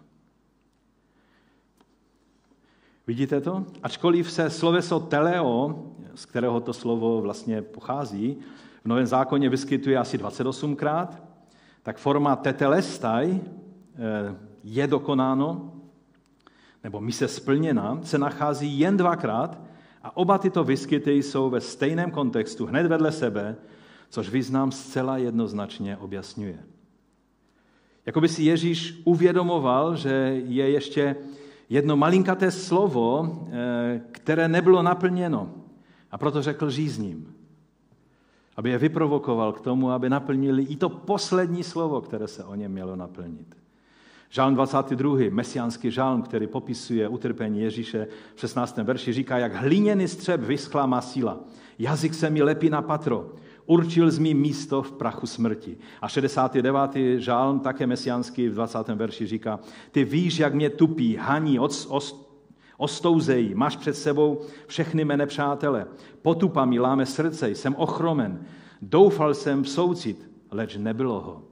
Vidíte 3.07 3.41
to? 3.41 3.65
Ačkoliv 3.83 4.31
se 4.31 4.49
sloveso 4.49 4.99
teleo, 4.99 5.85
z 6.15 6.25
kterého 6.25 6.59
to 6.59 6.73
slovo 6.73 7.21
vlastně 7.21 7.61
pochází, 7.61 8.37
v 8.83 8.87
Novém 8.87 9.05
zákoně 9.05 9.49
vyskytuje 9.49 9.97
asi 9.97 10.17
28krát, 10.17 11.07
tak 11.83 11.97
forma 11.97 12.35
tetelestaj 12.35 13.39
eh, 13.39 14.35
je 14.63 14.87
dokonáno, 14.87 15.73
nebo 16.83 17.01
mise 17.01 17.27
splněna, 17.27 17.99
se 18.03 18.17
nachází 18.17 18.79
jen 18.79 18.97
dvakrát 18.97 19.67
a 20.03 20.17
oba 20.17 20.37
tyto 20.37 20.63
vyskyty 20.63 21.11
jsou 21.11 21.49
ve 21.49 21.61
stejném 21.61 22.11
kontextu, 22.11 22.65
hned 22.65 22.87
vedle 22.87 23.11
sebe, 23.11 23.55
což 24.09 24.29
význam 24.29 24.71
zcela 24.71 25.17
jednoznačně 25.17 25.97
objasňuje. 25.97 26.59
Jakoby 28.05 28.29
si 28.29 28.43
Ježíš 28.43 29.01
uvědomoval, 29.03 29.95
že 29.95 30.41
je 30.45 30.69
ještě 30.69 31.15
jedno 31.69 31.97
malinkaté 31.97 32.51
slovo, 32.51 33.39
eh, 33.51 34.01
které 34.11 34.47
nebylo 34.47 34.83
naplněno. 34.83 35.53
A 36.11 36.17
proto 36.17 36.41
řekl 36.41 36.69
řízním, 36.69 37.33
aby 38.55 38.69
je 38.69 38.77
vyprovokoval 38.77 39.53
k 39.53 39.61
tomu, 39.61 39.91
aby 39.91 40.09
naplnili 40.09 40.63
i 40.63 40.75
to 40.75 40.89
poslední 40.89 41.63
slovo, 41.63 42.01
které 42.01 42.27
se 42.27 42.43
o 42.43 42.55
něm 42.55 42.71
mělo 42.71 42.95
naplnit. 42.95 43.55
Žálm 44.29 44.55
22., 44.55 45.17
mesiánský 45.29 45.91
žálm, 45.91 46.21
který 46.21 46.47
popisuje 46.47 47.07
utrpení 47.07 47.61
Ježíše 47.61 48.07
v 48.35 48.39
16. 48.39 48.77
verši, 48.77 49.13
říká, 49.13 49.37
jak 49.37 49.55
hliněný 49.55 50.07
střep 50.07 50.41
vyschlá 50.41 50.85
má 50.85 51.01
síla. 51.01 51.39
Jazyk 51.79 52.13
se 52.13 52.29
mi 52.29 52.43
lepí 52.43 52.69
na 52.69 52.81
patro. 52.81 53.31
určil 53.65 54.11
z 54.11 54.19
mý 54.19 54.33
místo 54.33 54.81
v 54.81 54.91
prachu 54.91 55.27
smrti. 55.27 55.77
A 56.01 56.07
69. 56.07 56.91
žálm, 57.17 57.59
také 57.59 57.87
mesiánský 57.87 58.49
v 58.49 58.53
20. 58.53 58.87
verši 58.87 59.27
říká, 59.27 59.59
ty 59.91 60.03
víš, 60.03 60.39
jak 60.39 60.53
mě 60.53 60.69
tupí, 60.69 61.15
haní, 61.15 61.59
od, 61.59 61.87
ostouzejí, 62.77 63.55
máš 63.55 63.75
před 63.75 63.93
sebou 63.93 64.41
všechny 64.67 65.05
mé 65.05 65.17
nepřátele. 65.17 65.87
Potupa 66.21 66.65
mi 66.65 66.79
láme 66.79 67.05
srdce, 67.05 67.49
jsem 67.49 67.75
ochromen. 67.75 68.45
Doufal 68.81 69.33
jsem 69.33 69.63
v 69.63 69.69
soucit, 69.69 70.29
leč 70.51 70.77
nebylo 70.77 71.19
ho. 71.19 71.43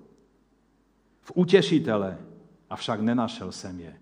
V 1.22 1.32
utěšitele, 1.36 2.18
avšak 2.76 3.00
nenašel 3.00 3.52
jsem 3.52 3.80
je. 3.80 3.96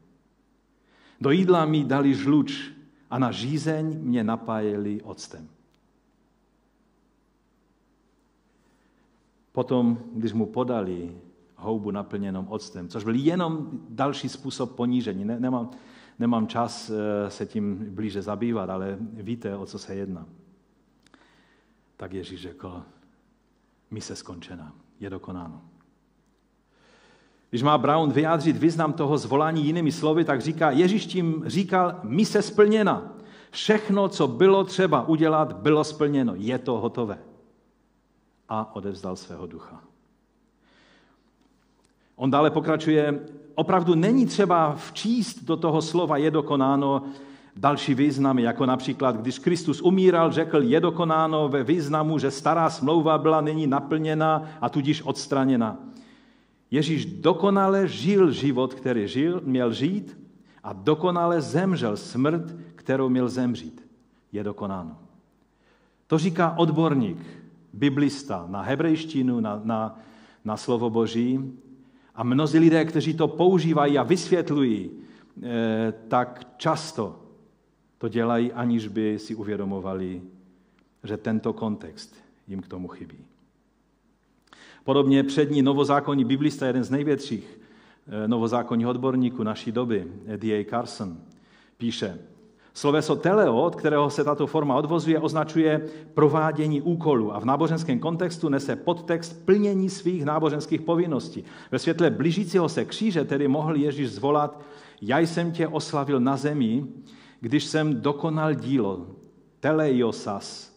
Do 1.21 1.29
jídla 1.31 1.65
mi 1.65 1.85
dali 1.85 2.13
žluč 2.13 2.73
a 3.09 3.19
na 3.19 3.31
žízeň 3.31 4.01
mě 4.01 4.23
napájeli 4.23 5.01
octem. 5.01 5.49
Potom, 9.51 9.99
když 10.13 10.33
mu 10.33 10.45
podali 10.45 11.21
houbu 11.55 11.91
naplněnou 11.91 12.45
octem, 12.49 12.89
což 12.89 13.03
byl 13.03 13.15
jenom 13.15 13.69
další 13.89 14.29
způsob 14.29 14.75
ponížení. 14.75 15.25
Ne, 15.25 15.39
nemám, 15.39 15.69
nemám 16.19 16.47
čas 16.47 16.89
eh, 16.89 17.29
se 17.29 17.45
tím 17.45 17.93
blíže 17.93 18.21
zabývat, 18.21 18.69
ale 18.69 18.97
víte, 18.99 19.57
o 19.57 19.65
co 19.65 19.79
se 19.79 19.95
jedná. 19.95 20.25
Tak 21.97 22.13
Ježíš 22.13 22.41
řekl, 22.41 22.83
mise 23.91 24.15
skončena, 24.15 24.73
je 24.99 25.09
dokonáno. 25.09 25.61
Když 27.53 27.63
má 27.63 27.77
Brown 27.77 28.11
vyjádřit 28.11 28.57
význam 28.57 28.93
toho 28.93 29.17
zvolání 29.17 29.65
jinými 29.65 29.91
slovy, 29.91 30.25
tak 30.25 30.41
říká, 30.41 30.71
Ježíš 30.71 31.05
tím 31.05 31.43
říkal, 31.45 31.95
mise 32.03 32.41
splněna. 32.41 33.13
Všechno, 33.51 34.07
co 34.07 34.27
bylo 34.27 34.63
třeba 34.63 35.07
udělat, 35.07 35.53
bylo 35.53 35.83
splněno. 35.83 36.33
Je 36.35 36.57
to 36.57 36.79
hotové. 36.79 37.17
A 38.49 38.75
odevzdal 38.75 39.15
svého 39.15 39.47
ducha. 39.47 39.81
On 42.15 42.31
dále 42.31 42.49
pokračuje, 42.49 43.19
opravdu 43.55 43.95
není 43.95 44.25
třeba 44.25 44.75
včíst 44.75 45.43
do 45.43 45.57
toho 45.57 45.81
slova 45.81 46.17
je 46.17 46.31
dokonáno 46.31 47.03
další 47.55 47.93
významy, 47.93 48.41
jako 48.41 48.65
například, 48.65 49.15
když 49.15 49.39
Kristus 49.39 49.81
umíral, 49.81 50.31
řekl 50.31 50.61
je 50.63 50.79
dokonáno 50.79 51.49
ve 51.49 51.63
významu, 51.63 52.19
že 52.19 52.31
stará 52.31 52.69
smlouva 52.69 53.17
byla 53.17 53.41
nyní 53.41 53.67
naplněna 53.67 54.43
a 54.61 54.69
tudíž 54.69 55.01
odstraněna. 55.01 55.92
Ježíš 56.73 57.05
dokonale 57.05 57.87
žil 57.87 58.31
život, 58.31 58.73
který 58.73 59.07
žil, 59.07 59.41
měl 59.45 59.73
žít 59.73 60.17
a 60.63 60.73
dokonale 60.73 61.41
zemřel 61.41 61.97
smrt, 61.97 62.55
kterou 62.75 63.09
měl 63.09 63.29
zemřít. 63.29 63.85
Je 64.31 64.43
dokonáno. 64.43 64.97
To 66.07 66.17
říká 66.17 66.57
odborník, 66.57 67.17
biblista 67.73 68.45
na 68.49 68.61
hebrejštinu, 68.61 69.39
na, 69.39 69.61
na, 69.63 69.99
na 70.45 70.57
slovo 70.57 70.89
Boží. 70.89 71.53
A 72.15 72.23
mnozí 72.23 72.59
lidé, 72.59 72.85
kteří 72.85 73.13
to 73.13 73.27
používají 73.27 73.97
a 73.97 74.03
vysvětlují, 74.03 74.91
eh, 75.43 75.93
tak 76.07 76.57
často 76.57 77.19
to 77.97 78.07
dělají, 78.07 78.53
aniž 78.53 78.87
by 78.87 79.19
si 79.19 79.35
uvědomovali, 79.35 80.21
že 81.03 81.17
tento 81.17 81.53
kontext 81.53 82.15
jim 82.47 82.61
k 82.61 82.67
tomu 82.67 82.87
chybí. 82.87 83.32
Podobně 84.83 85.23
přední 85.23 85.61
novozákonní 85.61 86.25
biblista, 86.25 86.67
jeden 86.67 86.83
z 86.83 86.89
největších 86.89 87.59
eh, 88.07 88.27
novozákonních 88.27 88.87
odborníků 88.87 89.43
naší 89.43 89.71
doby, 89.71 90.07
D.A. 90.37 90.65
Carson, 90.69 91.17
píše, 91.77 92.19
Sloveso 92.73 93.15
teleo, 93.15 93.61
od 93.61 93.75
kterého 93.75 94.09
se 94.09 94.23
tato 94.23 94.47
forma 94.47 94.75
odvozuje, 94.75 95.19
označuje 95.19 95.81
provádění 96.13 96.81
úkolu 96.81 97.35
a 97.35 97.39
v 97.39 97.45
náboženském 97.45 97.99
kontextu 97.99 98.49
nese 98.49 98.75
podtext 98.75 99.45
plnění 99.45 99.89
svých 99.89 100.25
náboženských 100.25 100.81
povinností. 100.81 101.43
Ve 101.71 101.79
světle 101.79 102.09
blížícího 102.09 102.69
se 102.69 102.85
kříže 102.85 103.25
tedy 103.25 103.47
mohl 103.47 103.75
Ježíš 103.75 104.11
zvolat, 104.11 104.61
já 105.01 105.19
jsem 105.19 105.51
tě 105.51 105.67
oslavil 105.67 106.19
na 106.19 106.37
zemi, 106.37 106.85
když 107.39 107.65
jsem 107.65 108.01
dokonal 108.01 108.53
dílo, 108.53 109.07
teleiosas, 109.59 110.73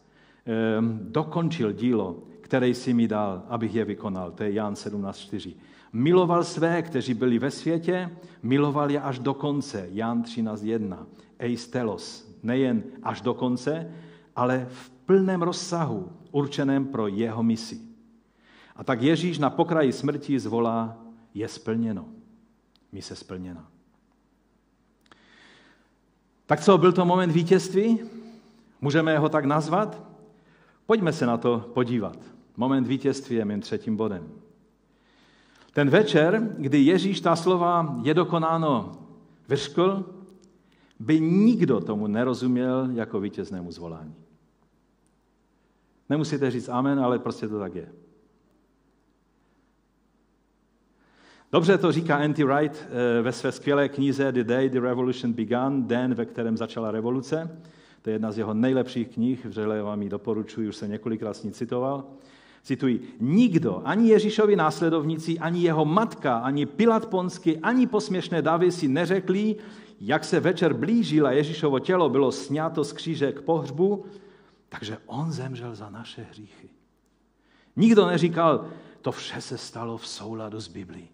ehm, 0.47 0.99
dokončil 1.03 1.73
dílo, 1.73 2.17
které 2.47 2.69
jsi 2.69 2.95
mi 2.95 3.09
dal, 3.09 3.43
abych 3.49 3.75
je 3.75 3.85
vykonal. 3.85 4.31
To 4.31 4.43
je 4.43 4.53
Jan 4.53 4.75
17.4. 4.75 5.55
Miloval 5.93 6.45
své, 6.45 6.83
kteří 6.83 7.15
byli 7.15 7.39
ve 7.39 7.51
světě, 7.51 8.11
miloval 8.43 8.91
je 8.91 9.01
až 9.01 9.19
do 9.19 9.35
konce. 9.35 9.89
Jan 9.91 10.23
13.1. 10.23 11.07
Eistelos. 11.39 12.37
Nejen 12.43 12.83
až 13.03 13.21
do 13.21 13.35
konce, 13.35 13.91
ale 14.37 14.67
v 14.71 14.91
plném 14.91 15.43
rozsahu, 15.43 16.13
určeném 16.31 16.87
pro 16.87 17.09
jeho 17.09 17.43
misi. 17.43 17.81
A 18.77 18.85
tak 18.85 19.03
Ježíš 19.03 19.39
na 19.39 19.51
pokraji 19.51 19.93
smrti 19.93 20.39
zvolá, 20.41 20.97
je 21.35 21.49
splněno. 21.49 22.05
Mise 22.93 23.17
splněna. 23.17 23.69
Tak 26.47 26.61
co, 26.61 26.79
byl 26.79 26.93
to 26.93 27.05
moment 27.05 27.33
vítězství? 27.33 28.01
Můžeme 28.81 29.19
ho 29.19 29.29
tak 29.29 29.45
nazvat? 29.45 30.03
Pojďme 30.87 31.13
se 31.13 31.27
na 31.27 31.37
to 31.37 31.71
podívat. 31.75 32.36
Moment 32.57 32.87
vítězství 32.87 33.37
je 33.37 33.45
mým 33.45 33.61
třetím 33.61 33.97
bodem. 33.97 34.29
Ten 35.73 35.91
večer, 35.91 36.55
kdy 36.59 36.79
Ježíš 36.79 37.21
ta 37.21 37.37
slova 37.37 38.01
je 38.03 38.15
dokonáno 38.15 38.93
vyřkl, 39.49 40.05
by 41.01 41.21
nikdo 41.21 41.81
tomu 41.81 42.07
nerozuměl 42.07 42.89
jako 42.93 43.21
vítěznému 43.21 43.73
zvolání. 43.73 44.15
Nemusíte 46.09 46.51
říct 46.51 46.69
amen, 46.69 47.01
ale 47.01 47.19
prostě 47.19 47.49
to 47.49 47.59
tak 47.59 47.75
je. 47.75 47.93
Dobře 51.53 51.79
to 51.79 51.93
říká 51.93 52.17
Andy 52.17 52.45
Wright 52.45 52.87
eh, 52.89 53.23
ve 53.23 53.33
své 53.33 53.53
skvělé 53.53 53.89
knize 53.89 54.33
The 54.33 54.45
Day 54.45 54.69
the 54.69 54.81
Revolution 54.81 55.33
Began, 55.33 55.87
den, 55.87 56.15
ve 56.15 56.27
kterém 56.27 56.57
začala 56.57 56.91
revoluce. 56.91 57.61
To 58.03 58.11
je 58.11 58.15
jedna 58.15 58.33
z 58.33 58.39
jeho 58.39 58.55
nejlepších 58.55 59.09
knih, 59.09 59.47
vřele 59.47 59.83
vám 59.83 60.03
ji 60.03 60.09
doporučuji, 60.09 60.69
už 60.69 60.77
se 60.77 60.89
několikrát 60.89 61.37
s 61.37 61.43
ní 61.43 61.53
citoval. 61.53 62.05
Cituji, 62.67 63.15
nikdo, 63.21 63.83
ani 63.85 64.09
Ježíšovi 64.09 64.57
následovníci, 64.57 65.39
ani 65.39 65.63
jeho 65.63 65.85
matka, 65.85 66.39
ani 66.39 66.67
Pilat 66.67 67.07
Ponsky, 67.07 67.59
ani 67.59 67.87
posměšné 67.87 68.43
davy 68.43 68.73
si 68.73 68.89
neřekli, 68.89 69.57
jak 70.01 70.25
se 70.25 70.41
večer 70.41 70.75
blížil 70.75 71.27
a 71.27 71.31
Ježíšovo 71.31 71.79
tělo 71.79 72.09
bylo 72.09 72.33
sňato 72.33 72.85
z 72.85 72.93
kříže 72.93 73.33
k 73.33 73.43
pohřbu, 73.43 74.05
takže 74.69 74.99
on 75.07 75.33
zemřel 75.33 75.75
za 75.75 75.91
naše 75.91 76.27
hříchy. 76.31 76.69
Nikdo 77.77 78.07
neříkal, 78.07 78.67
to 79.03 79.13
vše 79.13 79.41
se 79.41 79.59
stalo 79.59 79.99
v 79.99 80.07
souladu 80.07 80.61
s 80.61 80.69
Biblí. 80.69 81.09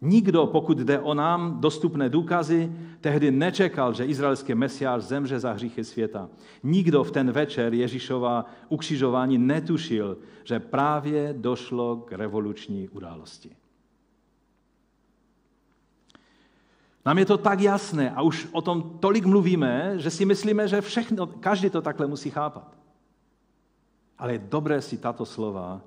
Nikdo, 0.00 0.46
pokud 0.46 0.78
jde 0.78 1.00
o 1.00 1.14
nám 1.14 1.60
dostupné 1.60 2.08
důkazy, 2.08 2.72
tehdy 3.00 3.30
nečekal, 3.30 3.94
že 3.94 4.04
izraelský 4.04 4.54
mesiáš 4.54 5.02
zemře 5.02 5.40
za 5.40 5.52
hříchy 5.52 5.84
světa. 5.84 6.28
Nikdo 6.62 7.04
v 7.04 7.10
ten 7.10 7.32
večer 7.32 7.74
Ježíšova 7.74 8.46
ukřižování 8.68 9.38
netušil, 9.38 10.18
že 10.44 10.60
právě 10.60 11.34
došlo 11.38 11.96
k 11.96 12.12
revoluční 12.12 12.88
události. 12.88 13.56
Nám 17.06 17.18
je 17.18 17.26
to 17.26 17.38
tak 17.38 17.60
jasné 17.60 18.10
a 18.10 18.22
už 18.22 18.48
o 18.52 18.62
tom 18.62 18.98
tolik 19.00 19.26
mluvíme, 19.26 19.94
že 19.96 20.10
si 20.10 20.24
myslíme, 20.24 20.68
že 20.68 20.80
všechno, 20.80 21.26
každý 21.26 21.70
to 21.70 21.82
takhle 21.82 22.06
musí 22.06 22.30
chápat. 22.30 22.76
Ale 24.18 24.32
je 24.32 24.38
dobré 24.38 24.82
si 24.82 24.98
tato 24.98 25.26
slova 25.26 25.80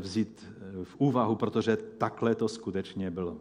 vzít 0.00 0.46
eh, 0.46 0.84
v 0.84 0.96
úvahu, 0.98 1.36
protože 1.36 1.76
takhle 1.76 2.34
to 2.34 2.48
skutečně 2.48 3.10
bylo. 3.10 3.36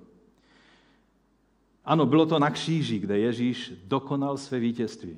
Ano, 1.85 2.05
bylo 2.05 2.25
to 2.25 2.39
na 2.39 2.49
kříži, 2.49 2.99
kde 2.99 3.19
Ježíš 3.19 3.73
dokonal 3.87 4.37
své 4.37 4.59
vítězství. 4.59 5.17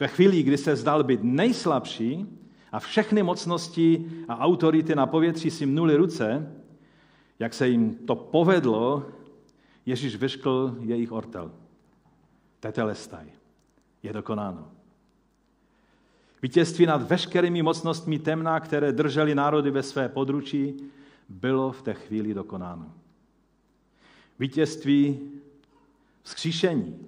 Ve 0.00 0.08
chvíli, 0.08 0.42
kdy 0.42 0.58
se 0.58 0.76
zdal 0.76 1.04
být 1.04 1.20
nejslabší 1.22 2.26
a 2.72 2.80
všechny 2.80 3.22
mocnosti 3.22 4.10
a 4.28 4.38
autority 4.38 4.94
na 4.94 5.06
povětří 5.06 5.50
si 5.50 5.66
mnuli 5.66 5.96
ruce, 5.96 6.52
jak 7.38 7.54
se 7.54 7.68
jim 7.68 7.94
to 7.94 8.14
povedlo, 8.14 9.06
Ježíš 9.86 10.16
vyškl 10.16 10.76
jejich 10.80 11.12
ortel. 11.12 11.52
Tetelestaj. 12.60 13.26
Je 14.02 14.12
dokonáno. 14.12 14.81
Vítězství 16.42 16.86
nad 16.86 17.02
veškerými 17.08 17.62
mocnostmi 17.62 18.18
temna, 18.18 18.60
které 18.60 18.92
držely 18.92 19.34
národy 19.34 19.70
ve 19.70 19.82
své 19.82 20.08
područí, 20.08 20.76
bylo 21.28 21.72
v 21.72 21.82
té 21.82 21.94
chvíli 21.94 22.34
dokonáno. 22.34 22.92
Vítězství 24.38 25.20
vzkříšení 26.22 26.98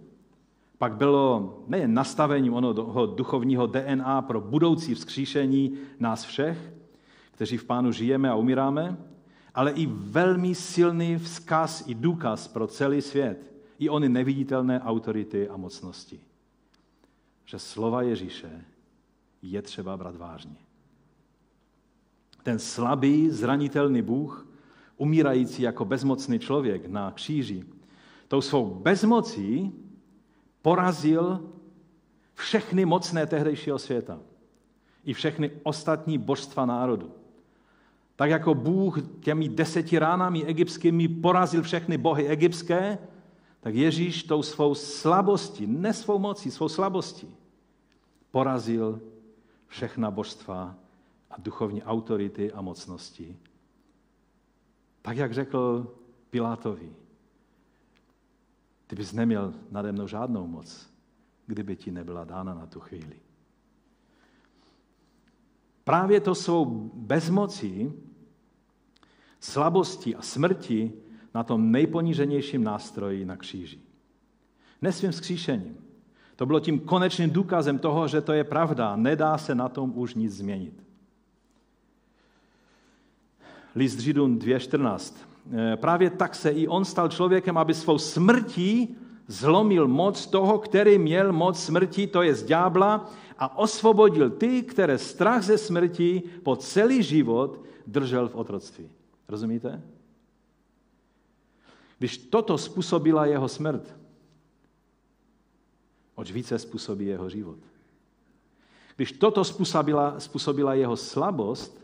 pak 0.78 0.96
bylo 0.96 1.58
nejen 1.66 1.94
nastavením 1.94 2.54
onoho 2.54 3.06
duchovního 3.06 3.66
DNA 3.66 4.22
pro 4.22 4.40
budoucí 4.40 4.94
vzkříšení 4.94 5.78
nás 6.00 6.24
všech, 6.24 6.72
kteří 7.30 7.56
v 7.56 7.64
Pánu 7.64 7.92
žijeme 7.92 8.30
a 8.30 8.34
umíráme, 8.34 8.96
ale 9.54 9.70
i 9.70 9.86
velmi 9.86 10.54
silný 10.54 11.18
vzkaz 11.18 11.84
i 11.86 11.94
důkaz 11.94 12.48
pro 12.48 12.66
celý 12.66 13.02
svět, 13.02 13.52
i 13.78 13.88
ony 13.88 14.08
neviditelné 14.08 14.80
autority 14.80 15.48
a 15.48 15.56
mocnosti. 15.56 16.20
Že 17.44 17.58
slova 17.58 18.02
Ježíše 18.02 18.64
je 19.50 19.62
třeba 19.62 19.96
brát 19.96 20.16
vážně. 20.16 20.56
Ten 22.42 22.58
slabý, 22.58 23.30
zranitelný 23.30 24.02
Bůh, 24.02 24.46
umírající 24.96 25.62
jako 25.62 25.84
bezmocný 25.84 26.38
člověk 26.38 26.86
na 26.86 27.10
kříži, 27.10 27.64
tou 28.28 28.40
svou 28.40 28.74
bezmocí 28.74 29.72
porazil 30.62 31.50
všechny 32.34 32.84
mocné 32.84 33.26
tehdejšího 33.26 33.78
světa 33.78 34.18
i 35.04 35.12
všechny 35.12 35.50
ostatní 35.62 36.18
božstva 36.18 36.66
národu. 36.66 37.12
Tak 38.16 38.30
jako 38.30 38.54
Bůh 38.54 38.98
těmi 39.20 39.48
deseti 39.48 39.98
ránami 39.98 40.44
egyptskými 40.44 41.08
porazil 41.08 41.62
všechny 41.62 41.98
bohy 41.98 42.28
egyptské, 42.28 42.98
tak 43.60 43.74
Ježíš 43.74 44.22
tou 44.22 44.42
svou 44.42 44.74
slabostí, 44.74 45.66
ne 45.66 45.92
svou 45.92 46.18
mocí, 46.18 46.50
svou 46.50 46.68
slabostí, 46.68 47.34
porazil 48.30 49.00
všechna 49.74 50.10
božstva 50.10 50.74
a 51.30 51.40
duchovní 51.40 51.82
autority 51.82 52.52
a 52.52 52.62
mocnosti. 52.62 53.36
Tak, 55.02 55.16
jak 55.16 55.34
řekl 55.34 55.94
Pilátovi, 56.30 56.92
ty 58.86 58.96
bys 58.96 59.12
neměl 59.12 59.54
nade 59.70 59.92
mnou 59.92 60.06
žádnou 60.06 60.46
moc, 60.46 60.90
kdyby 61.46 61.76
ti 61.76 61.90
nebyla 61.90 62.24
dána 62.24 62.54
na 62.54 62.66
tu 62.66 62.80
chvíli. 62.80 63.20
Právě 65.84 66.20
to 66.20 66.34
jsou 66.34 66.64
bezmocí, 66.94 67.92
slabosti 69.40 70.14
a 70.14 70.22
smrti 70.22 70.92
na 71.34 71.42
tom 71.42 71.72
nejponíženějším 71.72 72.64
nástroji 72.64 73.24
na 73.24 73.36
kříži. 73.36 73.80
Ne 74.82 74.92
svým 74.92 75.10
vzkříšením. 75.10 75.83
To 76.36 76.46
bylo 76.46 76.60
tím 76.60 76.80
konečným 76.80 77.30
důkazem 77.30 77.78
toho, 77.78 78.08
že 78.08 78.20
to 78.20 78.32
je 78.32 78.44
pravda. 78.44 78.96
Nedá 78.96 79.38
se 79.38 79.54
na 79.54 79.68
tom 79.68 79.92
už 79.94 80.14
nic 80.14 80.36
změnit. 80.36 80.84
List 83.74 83.98
Židům 83.98 84.38
2.14. 84.38 85.14
Eh, 85.52 85.76
právě 85.76 86.10
tak 86.10 86.34
se 86.34 86.50
i 86.50 86.68
on 86.68 86.84
stal 86.84 87.08
člověkem, 87.08 87.58
aby 87.58 87.74
svou 87.74 87.98
smrtí 87.98 88.96
zlomil 89.26 89.88
moc 89.88 90.26
toho, 90.26 90.58
který 90.58 90.98
měl 90.98 91.32
moc 91.32 91.64
smrti, 91.64 92.06
to 92.06 92.22
je 92.22 92.34
z 92.34 92.44
ďábla, 92.44 93.10
a 93.38 93.58
osvobodil 93.58 94.30
ty, 94.30 94.62
které 94.62 94.98
strach 94.98 95.42
ze 95.42 95.58
smrti 95.58 96.22
po 96.42 96.56
celý 96.56 97.02
život 97.02 97.64
držel 97.86 98.28
v 98.28 98.34
otroctví. 98.34 98.90
Rozumíte? 99.28 99.82
Když 101.98 102.18
toto 102.18 102.58
způsobila 102.58 103.26
jeho 103.26 103.48
smrt, 103.48 103.96
oč 106.14 106.32
více 106.32 106.58
způsobí 106.58 107.06
jeho 107.06 107.30
život. 107.30 107.58
Když 108.96 109.12
toto 109.12 109.44
způsobila, 109.44 110.20
způsobila 110.20 110.74
jeho 110.74 110.96
slabost, 110.96 111.80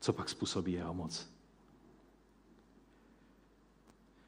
co 0.00 0.12
pak 0.12 0.28
způsobí 0.28 0.72
jeho 0.72 0.94
moc? 0.94 1.30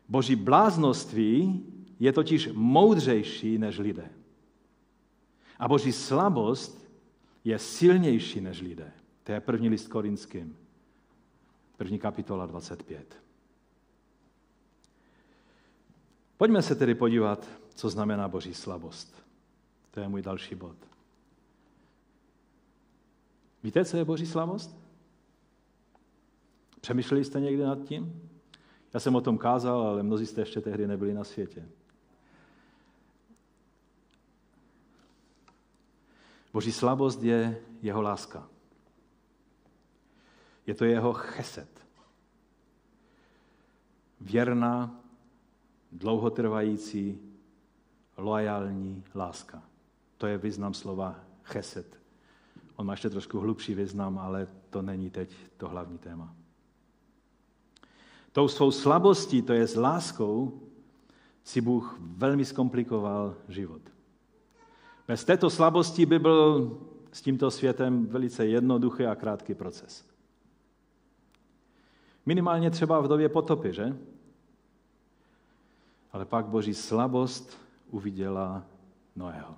Boží 0.09 0.37
bláznoství 0.37 1.67
je 2.01 2.13
totiž 2.13 2.49
moudřejší 2.53 3.59
než 3.59 3.79
lidé. 3.79 4.11
A 5.59 5.69
boží 5.69 5.93
slabost 5.93 6.89
je 7.45 7.59
silnější 7.59 8.41
než 8.41 8.61
lidé. 8.61 8.93
To 9.25 9.33
je 9.33 9.41
první 9.41 9.69
list 9.69 9.89
korinským, 9.89 10.57
první 11.77 11.99
kapitola 11.99 12.47
25. 12.47 13.23
Pojďme 16.37 16.63
se 16.63 16.75
tedy 16.75 16.95
podívat, 16.95 17.49
co 17.75 17.91
znamená 17.91 18.29
boží 18.29 18.55
slabost. 18.55 19.23
To 19.91 20.01
je 20.01 20.09
můj 20.09 20.23
další 20.23 20.55
bod. 20.55 20.77
Víte, 23.63 23.85
co 23.85 23.97
je 23.97 24.05
boží 24.05 24.27
slabost? 24.27 24.77
Přemýšleli 26.81 27.25
jste 27.25 27.41
někdy 27.41 27.63
nad 27.63 27.79
tím? 27.85 28.31
Já 28.95 29.01
jsem 29.01 29.17
o 29.17 29.21
tom 29.21 29.39
kázal, 29.39 29.81
ale 29.81 30.03
mnozí 30.03 30.27
jste 30.27 30.41
ještě 30.41 30.61
tehdy 30.61 30.87
nebyli 30.87 31.15
na 31.15 31.25
světě. 31.25 31.69
Boží 36.53 36.73
slabost 36.73 37.23
je 37.23 37.63
jeho 37.83 38.03
láska. 38.03 38.49
Je 40.67 40.75
to 40.75 40.85
jeho 40.85 41.13
cheset. 41.13 41.69
Věrná, 44.21 45.01
dlouhotrvající, 45.93 47.32
loajální 48.23 49.05
láska. 49.15 49.63
To 50.19 50.27
je 50.27 50.39
význam 50.39 50.75
slova 50.75 51.21
cheset. 51.43 51.99
On 52.77 52.87
má 52.87 52.93
ještě 52.93 53.11
trošku 53.11 53.41
hlubší 53.41 53.75
význam, 53.75 54.19
ale 54.19 54.47
to 54.71 54.83
není 54.83 55.11
teď 55.11 55.37
to 55.57 55.69
hlavní 55.69 55.99
téma. 55.99 56.35
Tou 58.33 58.49
svou 58.49 58.71
slabostí, 58.71 59.43
to 59.43 59.53
je 59.53 59.67
s 59.67 59.77
láskou, 59.77 60.61
si 61.45 61.61
Bůh 61.61 61.99
velmi 62.01 62.45
zkomplikoval 62.45 63.35
život. 63.49 63.83
Bez 65.09 65.25
této 65.25 65.51
slabosti 65.51 66.07
by 66.07 66.19
byl 66.19 66.71
s 67.13 67.23
tímto 67.23 67.51
světem 67.51 68.07
velice 68.07 68.47
jednoduchý 68.47 69.07
a 69.07 69.15
krátký 69.15 69.55
proces. 69.55 70.05
Minimálně 72.27 72.71
třeba 72.71 73.01
v 73.01 73.09
době 73.09 73.29
potopy, 73.29 73.73
že? 73.73 73.97
Ale 76.13 76.25
pak 76.25 76.47
boží 76.47 76.75
slabost 76.75 77.59
uviděla 77.93 78.65
Noého. 79.17 79.57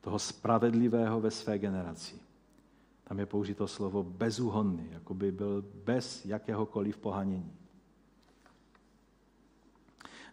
Toho 0.00 0.18
spravedlivého 0.18 1.20
ve 1.20 1.30
své 1.30 1.58
generaci. 1.58 2.20
Tam 3.04 3.18
je 3.18 3.26
použito 3.26 3.68
slovo 3.68 4.02
bezúhonný, 4.02 4.88
jako 4.90 5.14
by 5.14 5.32
byl 5.32 5.64
bez 5.84 6.24
jakéhokoliv 6.24 6.98
pohanění. 6.98 7.52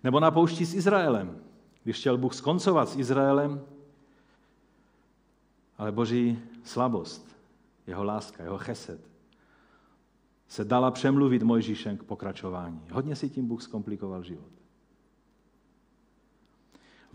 Nebo 0.04 0.20
na 0.20 0.32
poušti 0.32 0.66
s 0.66 0.74
Izraelem, 0.74 1.42
když 1.84 2.00
chtěl 2.00 2.18
Bůh 2.18 2.34
skoncovat 2.34 2.90
s 2.90 2.96
Izraelem, 2.96 3.62
ale 5.78 5.92
boží 5.92 6.40
slabost, 6.64 7.38
jeho 7.88 8.04
láska, 8.04 8.44
jeho 8.44 8.58
cheset, 8.58 9.02
se 10.48 10.66
dala 10.66 10.92
přemluvit 10.92 11.44
Mojžíšem 11.44 11.98
k 11.98 12.04
pokračování. 12.04 12.82
Hodně 12.92 13.16
si 13.16 13.30
tím 13.30 13.48
Bůh 13.48 13.62
zkomplikoval 13.62 14.24
život. 14.24 14.58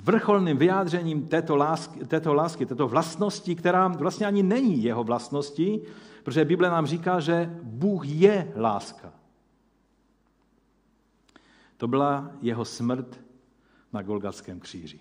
Vrcholným 0.02 0.56
vyjádřením 0.56 1.28
této 1.28 1.56
lásky, 1.56 2.04
této 2.04 2.34
lásky, 2.34 2.66
této 2.66 2.88
vlastnosti, 2.88 3.54
která 3.54 3.88
vlastně 3.88 4.26
ani 4.26 4.42
není 4.42 4.82
jeho 4.82 5.04
vlastností, 5.04 5.80
protože 6.24 6.44
Bible 6.44 6.70
nám 6.70 6.86
říká, 6.86 7.20
že 7.20 7.58
Bůh 7.62 8.06
je 8.06 8.52
láska. 8.56 9.12
To 11.76 11.88
byla 11.88 12.30
jeho 12.40 12.64
smrt 12.64 13.20
na 13.92 14.02
Golgatském 14.02 14.60
kříži. 14.60 15.00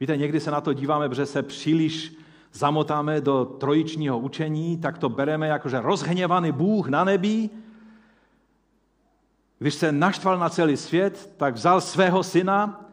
Víte, 0.00 0.16
někdy 0.16 0.40
se 0.40 0.50
na 0.50 0.60
to 0.60 0.72
díváme, 0.72 1.08
protože 1.08 1.26
se 1.26 1.42
příliš 1.42 2.14
zamotáme 2.52 3.20
do 3.20 3.44
trojičního 3.44 4.18
učení, 4.18 4.78
tak 4.78 4.98
to 4.98 5.08
bereme 5.08 5.48
jako, 5.48 5.68
že 5.68 5.80
rozhněvaný 5.80 6.52
Bůh 6.52 6.88
na 6.88 7.04
nebi, 7.04 7.50
když 9.58 9.74
se 9.74 9.92
naštval 9.92 10.38
na 10.38 10.48
celý 10.48 10.76
svět, 10.76 11.34
tak 11.36 11.54
vzal 11.54 11.80
svého 11.80 12.22
syna 12.22 12.87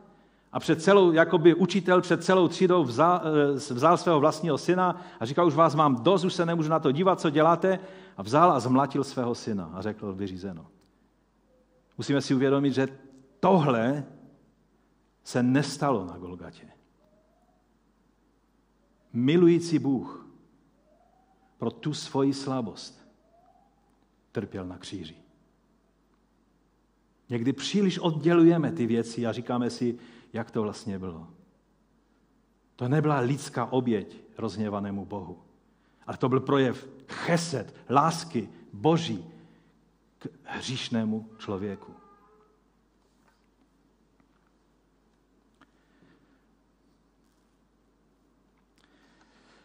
a 0.55 0.59
před 0.59 0.81
celou, 0.81 1.11
jakoby 1.11 1.55
učitel 1.55 2.01
před 2.01 2.23
celou 2.23 2.47
třídou 2.47 2.83
vzal, 2.83 3.21
eh, 3.25 3.73
vzal 3.73 3.97
svého 3.97 4.19
vlastního 4.19 4.57
syna 4.57 5.01
a 5.19 5.25
říkal, 5.25 5.47
už 5.47 5.55
vás 5.55 5.75
mám 5.75 6.03
dost, 6.03 6.23
už 6.23 6.33
se 6.33 6.45
nemůžu 6.45 6.69
na 6.69 6.79
to 6.79 6.91
dívat, 6.91 7.19
co 7.19 7.29
děláte. 7.29 7.79
A 8.17 8.23
vzal 8.23 8.51
a 8.51 8.59
zmlatil 8.59 9.03
svého 9.03 9.35
syna 9.35 9.71
a 9.73 9.81
řekl, 9.81 10.13
vyřízeno. 10.13 10.67
Musíme 11.97 12.21
si 12.21 12.35
uvědomit, 12.35 12.73
že 12.73 12.87
tohle 13.39 14.03
se 15.23 15.43
nestalo 15.43 16.05
na 16.05 16.17
Golgatě. 16.17 16.67
Milující 19.13 19.79
Bůh 19.79 20.27
pro 21.57 21.71
tu 21.71 21.93
svoji 21.93 22.33
slabost 22.33 23.07
trpěl 24.31 24.65
na 24.65 24.77
kříži. 24.77 25.15
Někdy 27.29 27.53
příliš 27.53 27.99
oddělujeme 27.99 28.71
ty 28.71 28.85
věci 28.85 29.25
a 29.25 29.31
říkáme 29.31 29.69
si, 29.69 29.99
jak 30.35 30.51
to 30.51 30.61
vlastně 30.61 30.99
bylo. 30.99 31.27
To 32.75 32.87
nebyla 32.87 33.19
lidská 33.19 33.65
oběť 33.65 34.21
rozhněvanému 34.37 35.05
Bohu, 35.05 35.43
ale 36.07 36.17
to 36.17 36.29
byl 36.29 36.39
projev 36.39 36.89
cheset, 37.07 37.75
lásky 37.89 38.49
Boží 38.73 39.25
k 40.17 40.27
hříšnému 40.43 41.29
člověku. 41.37 41.93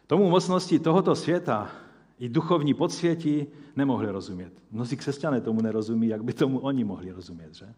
Tomu 0.07 0.29
mocnosti 0.29 0.79
tohoto 0.79 1.15
světa 1.15 1.71
i 2.19 2.29
duchovní 2.29 2.73
podsvětí 2.73 3.47
nemohli 3.75 4.11
rozumět. 4.11 4.53
Mnozí 4.71 4.97
křesťané 4.97 5.41
tomu 5.41 5.61
nerozumí, 5.61 6.07
jak 6.07 6.23
by 6.23 6.33
tomu 6.33 6.59
oni 6.59 6.83
mohli 6.83 7.11
rozumět, 7.11 7.55
že? 7.55 7.73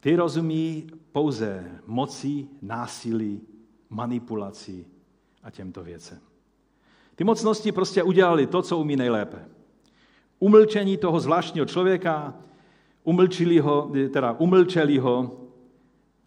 Ty 0.00 0.16
rozumí 0.16 0.86
pouze 1.12 1.80
moci, 1.86 2.48
násilí, 2.62 3.40
manipulaci 3.90 4.86
a 5.42 5.50
těmto 5.50 5.84
věcem. 5.84 6.18
Ty 7.14 7.24
mocnosti 7.24 7.72
prostě 7.72 8.02
udělali 8.02 8.46
to, 8.46 8.62
co 8.62 8.78
umí 8.78 8.96
nejlépe. 8.96 9.48
Umlčení 10.38 10.96
toho 10.96 11.20
zvláštního 11.20 11.66
člověka, 11.66 12.34
umlčili 13.02 13.58
ho, 13.58 13.92
teda 14.12 14.32
umlčeli 14.32 14.98
ho, 14.98 15.40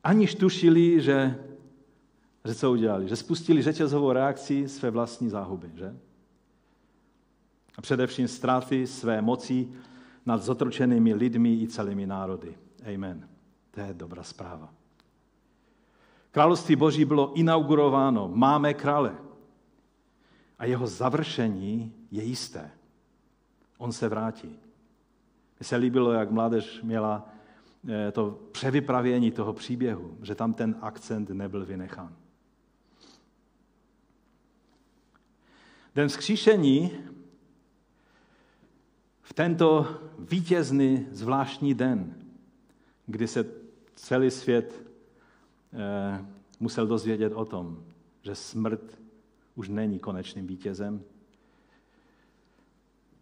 aniž 0.04 0.36
tušili, 0.36 1.02
že, 1.02 1.36
že 2.46 2.56
co 2.56 2.72
udělali? 2.72 3.08
Že 3.08 3.16
spustili 3.16 3.62
řetězovou 3.62 4.12
reakci 4.12 4.68
své 4.68 4.90
vlastní 4.92 5.30
záhuby, 5.30 5.72
že? 5.76 5.96
A 7.78 7.82
především 7.82 8.28
ztráty 8.28 8.88
své 8.88 9.22
moci 9.22 9.68
nad 10.26 10.44
zotročenými 10.44 11.14
lidmi 11.14 11.62
i 11.62 11.68
celými 11.68 12.08
národy. 12.08 12.56
Amen. 12.94 13.31
To 13.72 13.80
je 13.80 13.94
dobrá 13.94 14.24
zpráva. 14.24 14.74
Království 16.32 16.76
Boží 16.76 17.06
bylo 17.06 17.34
inaugurováno. 17.34 18.28
Máme 18.34 18.74
krále. 18.74 19.16
A 20.60 20.66
jeho 20.66 20.88
završení 20.88 21.94
je 22.12 22.24
jisté. 22.24 22.72
On 23.78 23.92
se 23.92 24.10
vrátí. 24.10 24.60
Mně 25.60 25.66
se 25.66 25.76
líbilo, 25.76 26.12
jak 26.12 26.32
mládež 26.32 26.82
měla 26.82 27.30
eh, 27.90 28.12
to 28.12 28.40
převypravění 28.52 29.32
toho 29.32 29.54
příběhu, 29.54 30.18
že 30.22 30.36
tam 30.36 30.54
ten 30.54 30.76
akcent 30.82 31.30
nebyl 31.30 31.66
vynechán. 31.66 32.16
Den 35.96 36.08
vzkříšení 36.08 36.92
v 39.22 39.34
tento 39.34 39.98
vítězný 40.20 41.08
zvláštní 41.12 41.74
den, 41.74 42.16
kdy 43.06 43.28
se 43.28 43.61
celý 44.02 44.32
svět 44.32 44.84
eh, 45.74 46.26
musel 46.60 46.88
dozvědět 46.88 47.34
o 47.34 47.46
tom, 47.46 47.84
že 48.22 48.36
smrt 48.36 49.02
už 49.56 49.70
není 49.70 50.00
konečným 50.00 50.48
vítězem, 50.48 51.02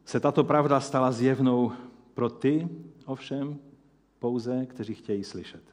se 0.06 0.20
tato 0.20 0.44
pravda 0.44 0.80
stala 0.80 1.12
zjevnou 1.12 1.72
pro 2.14 2.30
ty, 2.30 2.68
ovšem, 3.06 3.58
pouze, 4.20 4.66
kteří 4.66 4.94
chtějí 4.96 5.24
slyšet. 5.24 5.64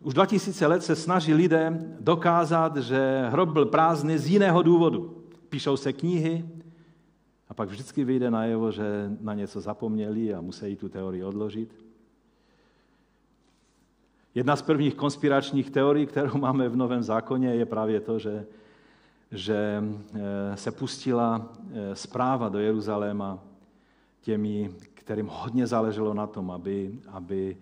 Už 0.00 0.14
2000 0.14 0.66
let 0.66 0.82
se 0.82 0.96
snaží 0.96 1.34
lidé 1.34 1.96
dokázat, 2.00 2.76
že 2.76 3.28
hrob 3.28 3.48
byl 3.48 3.66
prázdný 3.66 4.18
z 4.18 4.26
jiného 4.26 4.62
důvodu. 4.62 5.24
Píšou 5.48 5.76
se 5.76 5.92
knihy 5.92 6.48
a 7.48 7.54
pak 7.54 7.68
vždycky 7.68 8.04
vyjde 8.04 8.30
najevo, 8.30 8.72
že 8.72 9.10
na 9.20 9.34
něco 9.34 9.60
zapomněli 9.60 10.34
a 10.34 10.40
musí 10.40 10.76
tu 10.76 10.88
teorii 10.88 11.24
odložit. 11.24 11.89
Jedna 14.34 14.56
z 14.56 14.62
prvních 14.62 14.94
konspiračních 14.94 15.70
teorií, 15.70 16.06
kterou 16.06 16.38
máme 16.38 16.68
v 16.68 16.76
Novém 16.76 17.02
zákoně, 17.02 17.54
je 17.54 17.66
právě 17.66 18.00
to, 18.00 18.18
že, 18.18 18.46
že 19.30 19.84
eh, 20.14 20.56
se 20.56 20.70
pustila 20.70 21.52
eh, 21.72 21.96
zpráva 21.96 22.48
do 22.48 22.58
Jeruzaléma 22.58 23.38
těmi, 24.20 24.70
kterým 24.94 25.26
hodně 25.26 25.66
záleželo 25.66 26.14
na 26.14 26.26
tom, 26.26 26.50
aby, 26.50 26.98
aby 27.08 27.56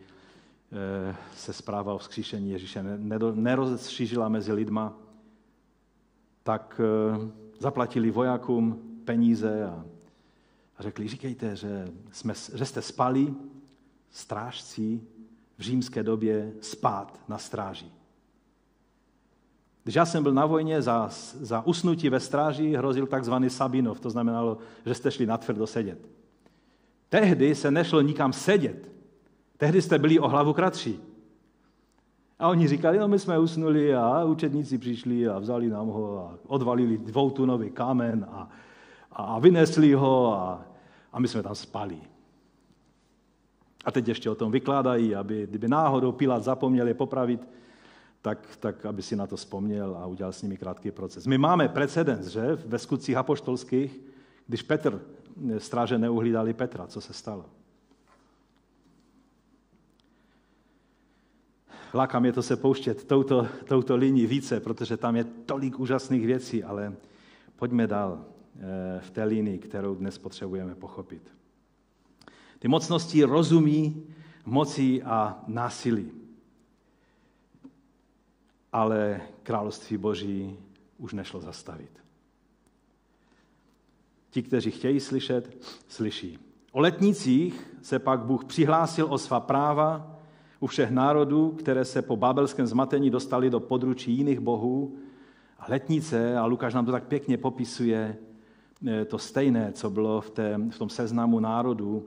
eh, 0.73 1.17
se 1.35 1.53
zpráva 1.53 1.95
o 1.95 1.99
vzkříšení 1.99 2.51
Ježíše 2.51 2.85
nerozšířila 3.35 4.29
mezi 4.29 4.53
lidma, 4.53 4.97
tak 6.43 6.81
zaplatili 7.59 8.11
vojákům 8.11 8.83
peníze 9.05 9.65
a, 9.65 9.85
a 10.79 10.83
řekli, 10.83 11.09
říkejte, 11.09 11.57
že, 11.57 11.89
jsme, 12.13 12.35
že 12.55 12.65
jste 12.65 12.83
spali, 12.83 13.35
strážci 14.11 15.01
v 15.59 15.63
římské 15.63 16.03
době 16.03 16.53
spát 16.61 17.21
na 17.29 17.39
stráži. 17.39 17.87
Když 19.83 19.95
já 19.95 20.07
jsem 20.07 20.23
byl 20.23 20.35
na 20.35 20.47
vojně, 20.47 20.83
za, 20.83 21.09
za 21.41 21.67
usnutí 21.67 22.09
ve 22.09 22.21
stráži 22.21 22.75
hrozil 22.77 23.07
takzvaný 23.07 23.51
Sabinov, 23.51 24.01
to 24.01 24.11
znamenalo, 24.11 24.59
že 24.87 24.95
jste 24.95 25.11
šli 25.11 25.27
natvrdo 25.27 25.67
sedět. 25.67 26.09
Tehdy 27.09 27.55
se 27.55 27.71
nešlo 27.71 28.01
nikam 28.01 28.33
sedět. 28.33 28.89
Tehdy 29.57 29.83
jste 29.83 29.99
byli 29.99 30.19
o 30.19 30.29
hlavu 30.29 30.53
kratší. 30.53 31.01
A 32.39 32.49
oni 32.49 32.69
říkali, 32.69 32.99
no 32.99 33.09
my 33.09 33.19
jsme 33.19 33.39
usnuli 33.39 33.95
a 33.95 34.25
učedníci 34.25 34.79
přišli 34.79 35.29
a 35.29 35.39
vzali 35.39 35.69
nám 35.69 35.87
ho 35.87 36.19
a 36.19 36.39
odvalili 36.47 36.99
dvoutunový 36.99 37.71
kámen 37.71 38.27
a, 38.31 38.49
a 39.13 39.39
vynesli 39.39 39.93
ho 39.93 40.33
a, 40.35 40.67
a 41.13 41.21
my 41.21 41.29
jsme 41.29 41.43
tam 41.43 41.55
spali. 41.55 41.99
A 43.85 43.93
teď 43.93 44.09
ještě 44.09 44.31
o 44.31 44.35
tom 44.35 44.53
vykládají, 44.53 45.15
aby 45.15 45.47
kdyby 45.47 45.69
náhodou 45.69 46.13
Pilát 46.13 46.45
zapomněl 46.45 46.89
je 46.89 46.95
popravit, 46.95 47.49
tak, 48.23 48.57
tak 48.61 48.87
aby 48.87 49.03
si 49.03 49.17
na 49.17 49.27
to 49.27 49.37
vzpomněl 49.37 49.97
a 49.97 50.07
udělal 50.07 50.33
s 50.33 50.43
nimi 50.43 50.57
krátký 50.57 50.91
proces. 50.91 51.27
My 51.27 51.39
máme 51.39 51.69
precedens, 51.69 52.27
že 52.27 52.59
ve 52.67 52.79
skutcích 52.79 53.17
apoštolských, 53.17 54.01
když 54.47 54.63
Petr, 54.63 55.03
stráže 55.59 55.99
neuhlídali 55.99 56.55
Petra, 56.55 56.87
co 56.87 57.01
se 57.01 57.13
stalo. 57.13 57.45
Láká 61.95 62.19
mě 62.19 62.33
to 62.33 62.43
se 62.43 62.57
pouštět 62.57 63.05
touto, 63.05 63.47
touto 63.65 63.97
linii 63.97 64.27
více, 64.27 64.61
protože 64.61 64.97
tam 64.97 65.17
je 65.17 65.25
tolik 65.25 65.81
úžasných 65.81 66.27
věcí, 66.27 66.65
ale 66.65 66.93
pojďme 67.57 67.87
dál 67.87 68.25
eh, 68.25 69.01
v 69.01 69.11
té 69.11 69.25
linii, 69.25 69.59
kterou 69.59 69.95
dnes 69.95 70.19
potřebujeme 70.19 70.75
pochopit. 70.75 71.38
Ty 72.59 72.69
mocnosti 72.69 73.25
rozumí 73.25 74.03
moci 74.45 75.03
a 75.03 75.45
násilí. 75.47 76.11
Ale 78.73 79.21
království 79.43 79.97
Boží 79.97 80.57
už 80.99 81.13
nešlo 81.13 81.41
zastavit. 81.41 81.91
Ti, 84.31 84.43
kteří 84.43 84.71
chtějí 84.71 85.01
slyšet, 85.01 85.67
slyší. 85.89 86.39
O 86.73 86.81
letnicích 86.81 87.75
se 87.83 87.99
pak 87.99 88.21
Bůh 88.21 88.45
přihlásil 88.45 89.07
o 89.11 89.19
svá 89.19 89.41
práva 89.41 90.19
u 90.61 90.67
všech 90.67 90.91
národů, 90.91 91.51
které 91.51 91.85
se 91.85 92.03
po 92.03 92.17
babelském 92.17 92.67
zmatení 92.67 93.11
dostali 93.11 93.51
do 93.51 93.61
područí 93.61 94.13
jiných 94.13 94.41
bohů. 94.41 94.97
A 95.59 95.67
letnice, 95.69 96.39
a 96.39 96.47
Lukáš 96.47 96.75
nám 96.75 96.87
to 96.87 96.93
tak 96.93 97.05
pěkně 97.05 97.37
popisuje, 97.37 98.17
eh, 98.87 99.05
to 99.05 99.19
stejné, 99.19 99.73
co 99.73 99.91
bylo 99.91 100.21
v, 100.21 100.31
té, 100.31 100.61
v 100.71 100.79
tom 100.79 100.89
seznamu 100.89 101.41
národů, 101.41 102.07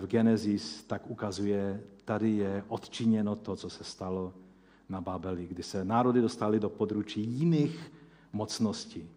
v 0.00 0.06
Genesis, 0.06 0.84
tak 0.84 1.10
ukazuje, 1.10 1.80
tady 2.04 2.30
je 2.30 2.64
odčiněno 2.68 3.36
to, 3.36 3.56
co 3.56 3.70
se 3.70 3.84
stalo 3.84 4.32
na 4.88 5.00
Babeli, 5.00 5.46
kdy 5.46 5.62
se 5.62 5.84
národy 5.84 6.20
dostali 6.20 6.60
do 6.60 6.68
područí 6.68 7.20
jiných 7.20 7.92
mocností. 8.32 9.08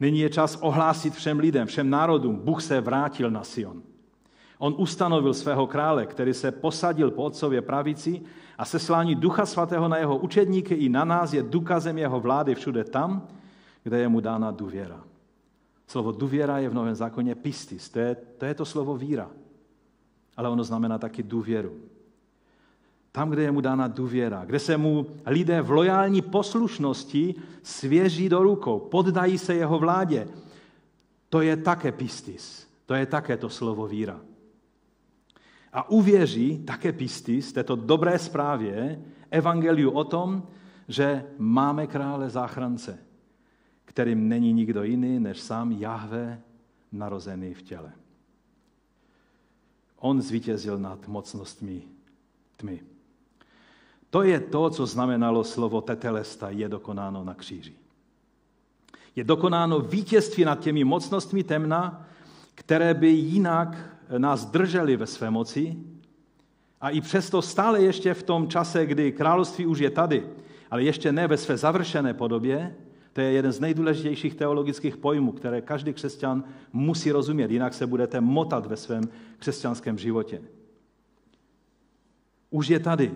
Nyní 0.00 0.18
je 0.18 0.30
čas 0.30 0.58
ohlásit 0.60 1.14
všem 1.14 1.38
lidem, 1.38 1.66
všem 1.66 1.90
národům, 1.90 2.36
Bůh 2.36 2.62
se 2.62 2.80
vrátil 2.80 3.30
na 3.30 3.44
Sion. 3.44 3.82
On 4.58 4.74
ustanovil 4.78 5.34
svého 5.34 5.66
krále, 5.66 6.06
který 6.06 6.34
se 6.34 6.52
posadil 6.52 7.10
po 7.10 7.22
otcově 7.22 7.62
pravici 7.62 8.22
a 8.58 8.64
seslání 8.64 9.14
Ducha 9.14 9.46
Svatého 9.46 9.88
na 9.88 9.96
jeho 9.96 10.16
učedníky 10.16 10.74
i 10.74 10.88
na 10.88 11.04
nás 11.04 11.32
je 11.32 11.42
důkazem 11.42 11.98
jeho 11.98 12.20
vlády 12.20 12.54
všude 12.54 12.84
tam, 12.84 13.28
kde 13.82 13.98
je 13.98 14.08
mu 14.08 14.20
dána 14.20 14.50
důvěra. 14.50 15.04
Slovo 15.86 16.12
důvěra 16.12 16.58
je 16.58 16.68
v 16.68 16.74
Novém 16.74 16.94
zákoně 16.94 17.34
pistis, 17.34 17.88
to 17.88 17.98
je, 17.98 18.16
to 18.38 18.44
je 18.44 18.54
to 18.54 18.64
slovo 18.64 18.96
víra. 18.96 19.30
Ale 20.36 20.48
ono 20.48 20.64
znamená 20.64 20.98
taky 20.98 21.22
důvěru. 21.22 21.72
Tam, 23.12 23.30
kde 23.30 23.42
je 23.42 23.52
mu 23.52 23.60
dána 23.60 23.88
důvěra, 23.88 24.44
kde 24.44 24.58
se 24.58 24.76
mu 24.76 25.06
lidé 25.26 25.62
v 25.62 25.70
lojální 25.70 26.22
poslušnosti 26.22 27.34
svěří 27.62 28.28
do 28.28 28.42
rukou, 28.42 28.78
poddají 28.78 29.38
se 29.38 29.54
jeho 29.54 29.78
vládě, 29.78 30.28
to 31.28 31.40
je 31.40 31.56
také 31.56 31.92
pistis, 31.92 32.68
to 32.86 32.94
je 32.94 33.06
také 33.06 33.36
to 33.36 33.48
slovo 33.48 33.86
víra. 33.86 34.20
A 35.72 35.90
uvěří 35.90 36.58
také 36.58 36.92
pistis 36.92 37.52
této 37.52 37.76
dobré 37.76 38.18
zprávě, 38.18 39.02
evangeliu 39.30 39.90
o 39.90 40.04
tom, 40.04 40.42
že 40.88 41.24
máme 41.38 41.86
krále 41.86 42.30
záchrance, 42.30 42.98
kterým 43.96 44.28
není 44.28 44.52
nikdo 44.52 44.82
jiný 44.82 45.20
než 45.20 45.40
sám 45.40 45.72
Jahve 45.72 46.40
narozený 46.92 47.54
v 47.54 47.62
těle. 47.62 47.92
On 49.96 50.22
zvítězil 50.22 50.78
nad 50.78 51.08
mocnostmi 51.08 51.82
tmy. 52.56 52.80
To 54.10 54.22
je 54.22 54.40
to, 54.40 54.70
co 54.70 54.86
znamenalo 54.86 55.44
slovo 55.44 55.80
tetelesta, 55.80 56.50
je 56.50 56.68
dokonáno 56.68 57.24
na 57.24 57.34
kříži. 57.34 57.72
Je 59.16 59.24
dokonáno 59.24 59.80
vítězství 59.80 60.44
nad 60.44 60.60
těmi 60.60 60.84
mocnostmi 60.84 61.44
temna, 61.44 62.06
které 62.54 62.94
by 62.94 63.08
jinak 63.08 63.96
nás 64.18 64.44
držely 64.44 64.96
ve 64.96 65.06
své 65.06 65.30
moci. 65.30 65.76
A 66.80 66.90
i 66.90 67.00
přesto 67.00 67.42
stále 67.42 67.82
ještě 67.82 68.14
v 68.14 68.22
tom 68.22 68.48
čase, 68.48 68.86
kdy 68.86 69.12
království 69.12 69.66
už 69.66 69.78
je 69.78 69.90
tady, 69.90 70.28
ale 70.70 70.82
ještě 70.82 71.12
ne 71.12 71.28
ve 71.28 71.36
své 71.36 71.56
završené 71.56 72.14
podobě, 72.14 72.76
to 73.16 73.20
je 73.20 73.32
jeden 73.32 73.52
z 73.52 73.60
nejdůležitějších 73.60 74.34
teologických 74.34 74.96
pojmů, 74.96 75.32
které 75.32 75.60
každý 75.60 75.92
křesťan 75.92 76.44
musí 76.72 77.12
rozumět, 77.12 77.50
jinak 77.50 77.74
se 77.74 77.86
budete 77.86 78.20
motat 78.20 78.66
ve 78.66 78.76
svém 78.76 79.08
křesťanském 79.38 79.98
životě. 79.98 80.42
Už 82.50 82.68
je 82.68 82.80
tady, 82.80 83.14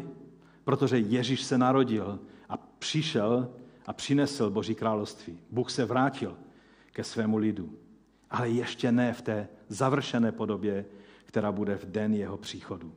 protože 0.65 0.99
Ježíš 0.99 1.43
se 1.43 1.59
narodil 1.59 2.19
a 2.49 2.57
přišel 2.57 3.53
a 3.87 3.93
přinesl 3.93 4.51
Boží 4.51 4.75
království. 4.75 5.39
Bůh 5.51 5.71
se 5.71 5.85
vrátil 5.85 6.37
ke 6.93 7.05
svému 7.05 7.37
lidu, 7.37 7.77
ale 8.31 8.49
ještě 8.49 8.93
ne 8.93 9.13
v 9.13 9.23
té 9.23 9.49
završené 9.69 10.33
podobě, 10.33 10.85
která 11.25 11.53
bude 11.53 11.77
v 11.77 11.85
den 11.85 12.15
jeho 12.15 12.37
příchodu. 12.37 12.93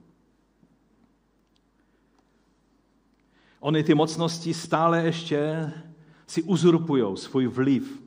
Ony 3.60 3.84
ty 3.84 3.94
mocnosti 3.94 4.54
stále 4.54 5.04
ještě 5.06 5.72
si 6.28 6.44
uzurpují 6.44 7.18
svůj 7.18 7.48
vliv, 7.48 8.04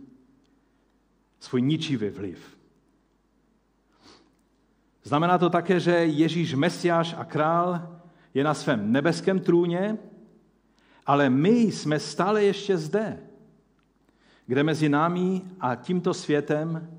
svůj 1.40 1.62
ničivý 1.62 2.08
vliv. 2.08 2.56
Znamená 5.02 5.38
to 5.38 5.50
také, 5.50 5.80
že 5.80 5.90
Ježíš 5.90 6.54
Mesiáš 6.54 7.14
a 7.18 7.24
král 7.24 7.98
je 8.34 8.44
na 8.44 8.54
svém 8.54 8.92
nebeském 8.92 9.40
trůně, 9.40 9.98
ale 11.06 11.30
my 11.30 11.58
jsme 11.58 11.98
stále 11.98 12.44
ještě 12.44 12.76
zde, 12.76 13.18
kde 14.46 14.62
mezi 14.62 14.88
námi 14.88 15.42
a 15.60 15.74
tímto 15.74 16.14
světem, 16.14 16.98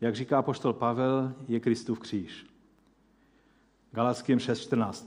jak 0.00 0.16
říká 0.16 0.42
poštol 0.42 0.72
Pavel, 0.72 1.34
je 1.48 1.60
Kristův 1.60 1.98
kříž. 1.98 2.46
Galackým 3.92 4.38
6.14. 4.38 5.06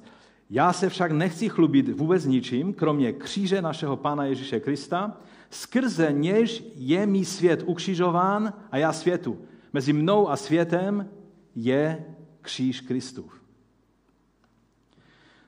Já 0.50 0.74
se 0.74 0.90
však 0.90 1.12
nechci 1.12 1.50
chlubit 1.50 1.90
vůbec 1.90 2.26
ničím, 2.26 2.74
kromě 2.74 3.14
kříže 3.14 3.62
našeho 3.62 3.98
Pána 3.98 4.26
Ježíše 4.26 4.60
Krista, 4.60 5.18
skrze 5.56 6.12
něž 6.12 6.64
je 6.76 7.06
mi 7.06 7.26
svět 7.26 7.64
ukřižován 7.66 8.54
a 8.72 8.78
já 8.78 8.94
světu. 8.94 9.38
Mezi 9.74 9.94
mnou 9.94 10.30
a 10.30 10.36
světem 10.36 11.10
je 11.56 12.06
kříž 12.42 12.82
Kristův. 12.82 13.42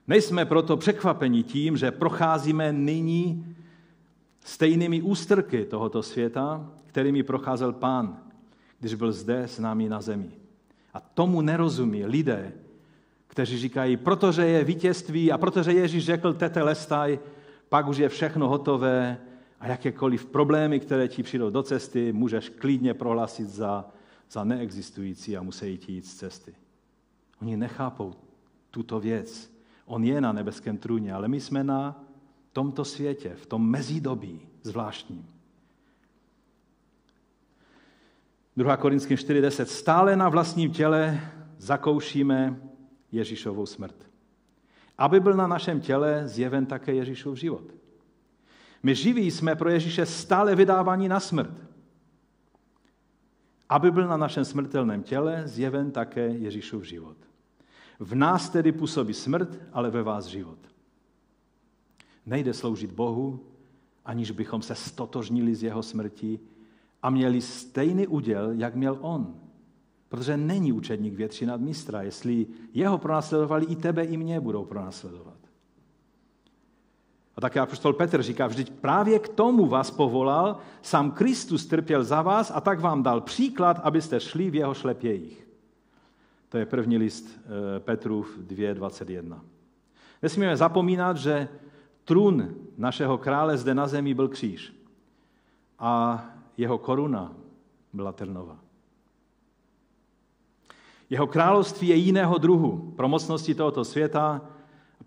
Nejsme 0.07 0.45
proto 0.45 0.77
překvapeni 0.77 1.43
tím, 1.43 1.77
že 1.77 1.91
procházíme 1.91 2.73
nyní 2.73 3.55
stejnými 4.45 5.01
ústrky 5.01 5.65
tohoto 5.65 6.03
světa, 6.03 6.71
kterými 6.85 7.23
procházel 7.23 7.73
pán, 7.73 8.17
když 8.79 8.93
byl 8.93 9.11
zde 9.11 9.43
s 9.43 9.59
námi 9.59 9.89
na 9.89 10.01
zemi. 10.01 10.31
A 10.93 10.99
tomu 10.99 11.41
nerozumí 11.41 12.05
lidé, 12.05 12.51
kteří 13.27 13.57
říkají, 13.57 13.97
protože 13.97 14.45
je 14.45 14.63
vítězství 14.63 15.31
a 15.31 15.37
protože 15.37 15.71
Ježíš 15.71 16.05
řekl 16.05 16.33
tete 16.33 16.63
lestaj, 16.63 17.19
pak 17.69 17.87
už 17.87 17.97
je 17.97 18.09
všechno 18.09 18.47
hotové 18.47 19.17
a 19.59 19.67
jakékoliv 19.67 20.25
problémy, 20.25 20.79
které 20.79 21.07
ti 21.07 21.23
přijdou 21.23 21.49
do 21.49 21.63
cesty, 21.63 22.13
můžeš 22.13 22.49
klidně 22.49 22.93
prohlásit 22.93 23.49
za, 23.49 23.85
za 24.31 24.43
neexistující 24.43 25.37
a 25.37 25.41
musí 25.41 25.79
jít 25.87 26.05
z 26.05 26.15
cesty. 26.15 26.55
Oni 27.41 27.57
nechápou 27.57 28.13
tuto 28.71 28.99
věc. 28.99 29.53
On 29.85 30.03
je 30.03 30.21
na 30.21 30.31
nebeském 30.31 30.77
trůně, 30.77 31.13
ale 31.13 31.27
my 31.27 31.41
jsme 31.41 31.63
na 31.63 32.03
tomto 32.53 32.85
světě, 32.85 33.33
v 33.35 33.45
tom 33.45 33.69
mezidobí 33.69 34.41
zvláštním. 34.63 35.25
2. 38.57 38.77
Korinským 38.77 39.17
4.10. 39.17 39.65
Stále 39.65 40.15
na 40.15 40.29
vlastním 40.29 40.71
těle 40.71 41.21
zakoušíme 41.57 42.61
Ježíšovou 43.11 43.65
smrt. 43.65 43.95
Aby 44.97 45.19
byl 45.19 45.33
na 45.33 45.47
našem 45.47 45.81
těle 45.81 46.27
zjeven 46.27 46.65
také 46.65 46.93
Ježíšův 46.93 47.37
život. 47.37 47.63
My 48.83 48.95
živí 48.95 49.31
jsme 49.31 49.55
pro 49.55 49.69
Ježíše 49.69 50.05
stále 50.05 50.55
vydávaní 50.55 51.07
na 51.07 51.19
smrt. 51.19 51.67
Aby 53.69 53.91
byl 53.91 54.07
na 54.07 54.17
našem 54.17 54.45
smrtelném 54.45 55.03
těle 55.03 55.43
zjeven 55.45 55.91
také 55.91 56.27
Ježíšův 56.27 56.83
život. 56.83 57.17
V 57.99 58.15
nás 58.15 58.49
tedy 58.49 58.71
působí 58.71 59.13
smrt, 59.13 59.59
ale 59.73 59.89
ve 59.89 60.03
vás 60.03 60.25
život. 60.25 60.59
Nejde 62.25 62.53
sloužit 62.53 62.91
Bohu, 62.91 63.39
aniž 64.05 64.31
bychom 64.31 64.61
se 64.61 64.75
stotožnili 64.75 65.55
z 65.55 65.63
jeho 65.63 65.83
smrti 65.83 66.39
a 67.03 67.09
měli 67.09 67.41
stejný 67.41 68.07
úděl, 68.07 68.51
jak 68.51 68.75
měl 68.75 68.97
on. 69.01 69.35
Protože 70.09 70.37
není 70.37 70.73
učedník 70.73 71.13
větší 71.13 71.45
nad 71.45 71.61
mistra. 71.61 72.01
Jestli 72.01 72.47
jeho 72.73 72.97
pronásledovali, 72.97 73.65
i 73.65 73.75
tebe, 73.75 74.03
i 74.03 74.17
mě 74.17 74.39
budou 74.39 74.65
pronásledovat. 74.65 75.36
A 77.37 77.41
také 77.41 77.59
apostol 77.59 77.93
Petr 77.93 78.21
říká, 78.21 78.47
vždyť 78.47 78.69
právě 78.69 79.19
k 79.19 79.29
tomu 79.29 79.65
vás 79.65 79.91
povolal, 79.91 80.57
sám 80.81 81.11
Kristus 81.11 81.65
trpěl 81.65 82.03
za 82.03 82.21
vás 82.21 82.51
a 82.55 82.61
tak 82.61 82.79
vám 82.79 83.03
dal 83.03 83.21
příklad, 83.21 83.79
abyste 83.83 84.19
šli 84.19 84.49
v 84.49 84.55
jeho 84.55 84.73
šlepějích. 84.73 85.47
To 86.49 86.57
je 86.57 86.65
první 86.65 86.97
list 86.97 87.25
eh, 87.27 87.79
Petrův 87.79 88.37
2.21. 88.39 89.39
Nesmíme 90.21 90.57
zapomínat, 90.57 91.17
že 91.17 91.47
trůn 92.05 92.55
našeho 92.77 93.17
krále 93.17 93.57
zde 93.57 93.75
na 93.75 93.87
zemi 93.87 94.13
byl 94.13 94.27
kříž 94.27 94.73
a 95.79 96.25
jeho 96.57 96.77
koruna 96.77 97.33
byla 97.93 98.11
trnova. 98.11 98.57
Jeho 101.09 101.27
království 101.27 101.87
je 101.87 101.95
jiného 101.95 102.37
druhu. 102.37 102.93
Pro 102.95 103.07
mocnosti 103.07 103.55
tohoto 103.55 103.85
světa, 103.85 104.41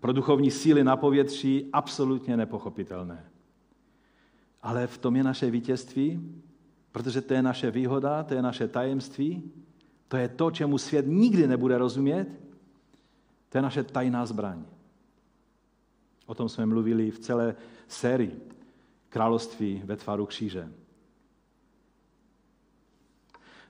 pro 0.01 0.13
duchovní 0.13 0.51
síly 0.51 0.83
na 0.83 0.97
povětří 0.97 1.69
absolutně 1.73 2.37
nepochopitelné. 2.37 3.25
Ale 4.61 4.87
v 4.87 4.97
tom 4.97 5.15
je 5.15 5.23
naše 5.23 5.51
vítězství, 5.51 6.35
protože 6.91 7.21
to 7.21 7.33
je 7.33 7.41
naše 7.41 7.71
výhoda, 7.71 8.23
to 8.23 8.33
je 8.33 8.41
naše 8.41 8.67
tajemství, 8.67 9.51
to 10.07 10.17
je 10.17 10.27
to, 10.27 10.51
čemu 10.51 10.77
svět 10.77 11.05
nikdy 11.07 11.47
nebude 11.47 11.77
rozumět, 11.77 12.27
to 13.49 13.57
je 13.57 13.61
naše 13.61 13.83
tajná 13.83 14.25
zbraň. 14.25 14.63
O 16.25 16.33
tom 16.33 16.49
jsme 16.49 16.65
mluvili 16.65 17.11
v 17.11 17.19
celé 17.19 17.55
sérii 17.87 18.41
Království 19.09 19.81
ve 19.85 19.95
tvaru 19.95 20.25
kříže. 20.25 20.71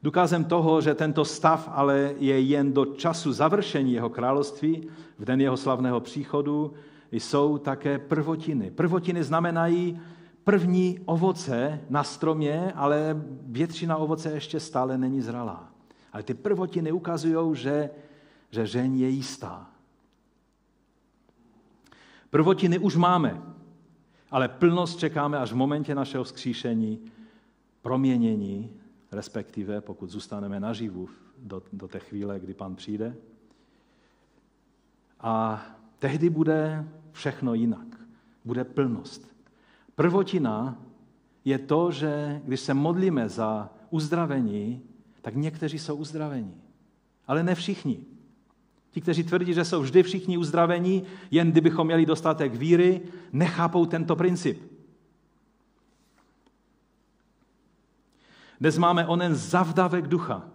Důkazem 0.04 0.46
toho, 0.46 0.82
že 0.82 0.96
tento 0.96 1.26
stav 1.26 1.70
ale 1.72 2.16
je 2.18 2.40
jen 2.40 2.74
do 2.74 2.86
času 2.86 3.34
završení 3.34 3.94
jeho 3.94 4.10
království, 4.10 4.88
v 5.18 5.26
den 5.26 5.42
jeho 5.42 5.58
slavného 5.58 6.00
příchodu, 6.00 6.74
jsou 7.12 7.58
také 7.58 8.00
prvotiny. 8.00 8.72
Prvotiny 8.72 9.24
znamenají 9.24 10.02
první 10.44 11.00
ovoce 11.06 11.82
na 11.90 12.04
stromě, 12.04 12.72
ale 12.76 13.22
většina 13.42 13.98
ovoce 13.98 14.32
ještě 14.32 14.60
stále 14.60 14.98
není 14.98 15.22
zralá. 15.22 15.70
Ale 16.14 16.24
ty 16.24 16.34
prvotiny 16.34 16.92
ukazují, 16.92 17.56
že, 17.56 17.90
že 18.52 18.66
žeň 18.66 19.00
je 19.00 19.10
jistá. 19.10 19.70
Prvotiny 22.30 22.80
už 22.80 22.96
máme, 22.96 23.42
ale 24.32 24.48
plnost 24.48 25.00
čekáme 25.00 25.38
až 25.38 25.52
v 25.52 25.56
momentě 25.56 25.96
našeho 25.96 26.24
vzkříšení, 26.24 27.00
proměnění, 27.82 28.81
respektive 29.12 29.82
pokud 29.82 30.10
zůstaneme 30.10 30.60
naživu 30.60 31.10
do, 31.38 31.63
do 31.74 31.88
té 31.88 32.00
chvíle, 32.00 32.39
kdy 32.39 32.54
pan 32.54 32.76
přijde. 32.76 33.15
A 35.19 35.65
tehdy 36.00 36.30
bude 36.30 36.88
všechno 37.12 37.54
jinak. 37.54 37.88
Bude 38.45 38.63
plnost. 38.63 39.36
Prvotina 39.95 40.82
je 41.45 41.58
to, 41.60 41.91
že 41.91 42.41
když 42.45 42.60
se 42.60 42.74
modlíme 42.74 43.30
za 43.30 43.69
uzdravení, 43.89 44.82
tak 45.21 45.36
někteří 45.36 45.80
jsou 45.80 45.95
uzdravení. 45.95 46.62
Ale 47.28 47.43
ne 47.43 47.56
všichni. 47.56 48.06
Ti, 48.91 49.02
kteří 49.02 49.24
tvrdí, 49.24 49.54
že 49.54 49.65
jsou 49.65 49.82
vždy 49.82 50.04
všichni 50.04 50.38
uzdravení, 50.38 51.04
jen 51.32 51.52
kdybychom 51.52 51.88
měli 51.88 52.06
dostatek 52.06 52.56
víry, 52.56 53.02
nechápou 53.34 53.86
tento 53.86 54.15
princip. 54.15 54.71
Dnes 58.62 58.78
máme 58.78 59.08
onen 59.08 59.36
zavdavek 59.36 60.08
ducha, 60.08 60.45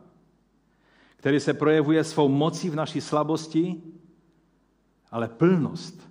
který 1.17 1.41
se 1.41 1.55
projevuje 1.55 2.05
svou 2.05 2.29
mocí 2.29 2.71
v 2.71 2.75
naší 2.75 3.01
slabosti, 3.01 3.83
ale 5.11 5.29
plnost 5.29 6.11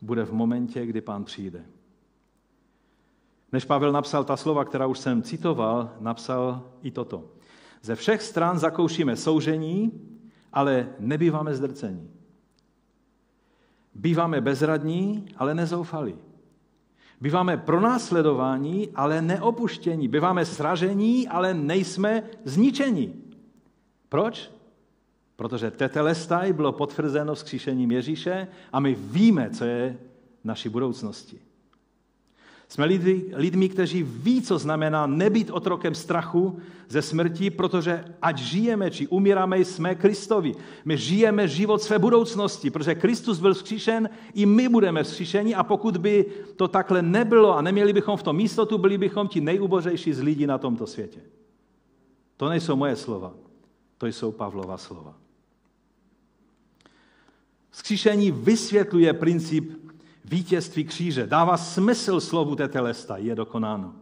bude 0.00 0.24
v 0.24 0.32
momentě, 0.32 0.86
kdy 0.86 1.00
pán 1.00 1.24
přijde. 1.24 1.64
Než 3.52 3.64
Pavel 3.64 3.92
napsal 3.92 4.24
ta 4.24 4.36
slova, 4.36 4.64
která 4.64 4.86
už 4.86 4.98
jsem 4.98 5.22
citoval, 5.22 5.92
napsal 6.00 6.70
i 6.82 6.90
toto. 6.90 7.24
Ze 7.82 7.94
všech 7.94 8.22
stran 8.22 8.58
zakoušíme 8.58 9.16
soužení, 9.16 9.92
ale 10.52 10.88
nebýváme 10.98 11.54
zdrcení. 11.54 12.10
Býváme 13.94 14.40
bezradní, 14.40 15.26
ale 15.36 15.54
nezoufalí. 15.54 16.29
Býváme 17.20 17.56
pronásledováni, 17.56 18.88
ale 18.94 19.22
neopuštění. 19.22 20.08
Býváme 20.08 20.44
sražení, 20.44 21.28
ale 21.28 21.54
nejsme 21.54 22.22
zničeni. 22.44 23.12
Proč? 24.08 24.50
Protože 25.36 25.70
tetelestaj 25.70 26.52
bylo 26.52 26.72
potvrzeno 26.72 27.34
vzkříšením 27.34 27.90
Ježíše 27.90 28.48
a 28.72 28.80
my 28.80 28.94
víme, 28.94 29.50
co 29.50 29.64
je 29.64 29.98
naší 30.44 30.68
budoucnosti. 30.68 31.49
Jsme 32.70 32.84
lidmi, 32.84 33.24
lidmi, 33.32 33.68
kteří 33.68 34.02
ví, 34.02 34.42
co 34.42 34.58
znamená 34.58 35.06
nebýt 35.06 35.50
otrokem 35.50 35.94
strachu 35.94 36.60
ze 36.88 37.02
smrti, 37.02 37.50
protože 37.50 38.04
ať 38.22 38.38
žijeme 38.38 38.90
či 38.90 39.06
umíráme, 39.06 39.58
jsme 39.58 39.94
Kristovi. 39.94 40.54
My 40.84 40.96
žijeme 40.96 41.48
život 41.48 41.82
své 41.82 41.98
budoucnosti, 41.98 42.70
protože 42.70 42.94
Kristus 42.94 43.38
byl 43.38 43.54
vzkříšen, 43.54 44.10
i 44.34 44.46
my 44.46 44.68
budeme 44.68 45.02
vzkříšeni 45.02 45.54
a 45.54 45.62
pokud 45.62 45.96
by 45.96 46.26
to 46.56 46.68
takhle 46.68 47.02
nebylo 47.02 47.56
a 47.56 47.62
neměli 47.62 47.92
bychom 47.92 48.16
v 48.16 48.22
tom 48.22 48.36
místotu, 48.36 48.78
byli 48.78 48.98
bychom 48.98 49.28
ti 49.28 49.40
nejubořejší 49.40 50.12
z 50.12 50.22
lidí 50.22 50.46
na 50.46 50.58
tomto 50.58 50.86
světě. 50.86 51.20
To 52.36 52.48
nejsou 52.48 52.76
moje 52.76 52.96
slova, 52.96 53.34
to 53.98 54.06
jsou 54.06 54.32
Pavlova 54.32 54.78
slova. 54.78 55.14
Vzkříšení 57.70 58.30
vysvětluje 58.30 59.12
princip 59.12 59.79
vítězství 60.30 60.84
kříže. 60.84 61.26
Dává 61.26 61.56
smysl 61.56 62.20
slovu 62.20 62.56
tetelesta, 62.56 63.16
je 63.16 63.34
dokonáno. 63.34 63.92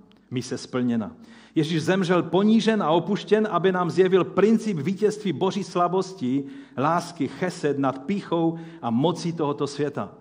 se 0.40 0.58
splněna. 0.58 1.16
Ježíš 1.54 1.82
zemřel 1.82 2.22
ponížen 2.22 2.82
a 2.82 2.90
opuštěn, 2.90 3.48
aby 3.50 3.72
nám 3.72 3.90
zjevil 3.90 4.24
princip 4.24 4.76
vítězství 4.76 5.32
boží 5.32 5.64
slabosti, 5.64 6.44
lásky, 6.78 7.28
chesed 7.28 7.78
nad 7.78 8.04
píchou 8.04 8.58
a 8.82 8.90
mocí 8.90 9.32
tohoto 9.32 9.66
světa. 9.66 10.12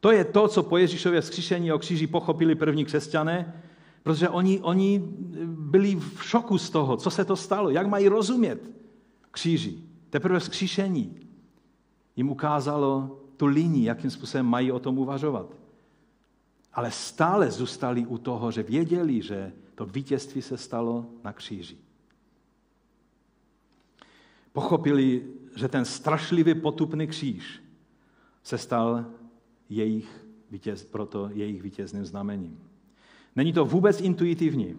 To 0.00 0.10
je 0.10 0.24
to, 0.24 0.48
co 0.48 0.62
po 0.62 0.76
Ježíšově 0.78 1.20
vzkříšení 1.20 1.72
o 1.72 1.78
kříži 1.78 2.06
pochopili 2.06 2.54
první 2.54 2.84
křesťané, 2.84 3.62
protože 4.02 4.28
oni, 4.28 4.60
oni 4.60 5.02
byli 5.46 5.94
v 5.94 6.24
šoku 6.24 6.58
z 6.58 6.70
toho, 6.70 6.96
co 6.96 7.10
se 7.10 7.24
to 7.24 7.36
stalo, 7.36 7.70
jak 7.70 7.86
mají 7.86 8.08
rozumět 8.08 8.70
kříži. 9.30 9.78
Teprve 10.10 10.38
vzkříšení 10.38 11.16
jim 12.16 12.30
ukázalo, 12.30 13.20
tu 13.38 13.46
linii, 13.46 13.84
jakým 13.84 14.10
způsobem 14.10 14.46
mají 14.46 14.72
o 14.72 14.78
tom 14.78 14.98
uvažovat. 14.98 15.56
Ale 16.74 16.90
stále 16.90 17.50
zůstali 17.50 18.06
u 18.06 18.18
toho, 18.18 18.50
že 18.50 18.62
věděli, 18.62 19.22
že 19.22 19.52
to 19.74 19.86
vítězství 19.86 20.42
se 20.42 20.56
stalo 20.56 21.06
na 21.24 21.32
kříži. 21.32 21.76
Pochopili, 24.52 25.24
že 25.56 25.68
ten 25.68 25.84
strašlivý 25.84 26.54
potupný 26.54 27.06
kříž 27.06 27.62
se 28.42 28.58
stal 28.58 29.04
jejich 29.68 30.26
vítěz, 30.50 30.84
proto 30.84 31.30
jejich 31.32 31.62
vítězným 31.62 32.04
znamením. 32.04 32.58
Není 33.36 33.52
to 33.52 33.64
vůbec 33.64 34.00
intuitivní. 34.00 34.76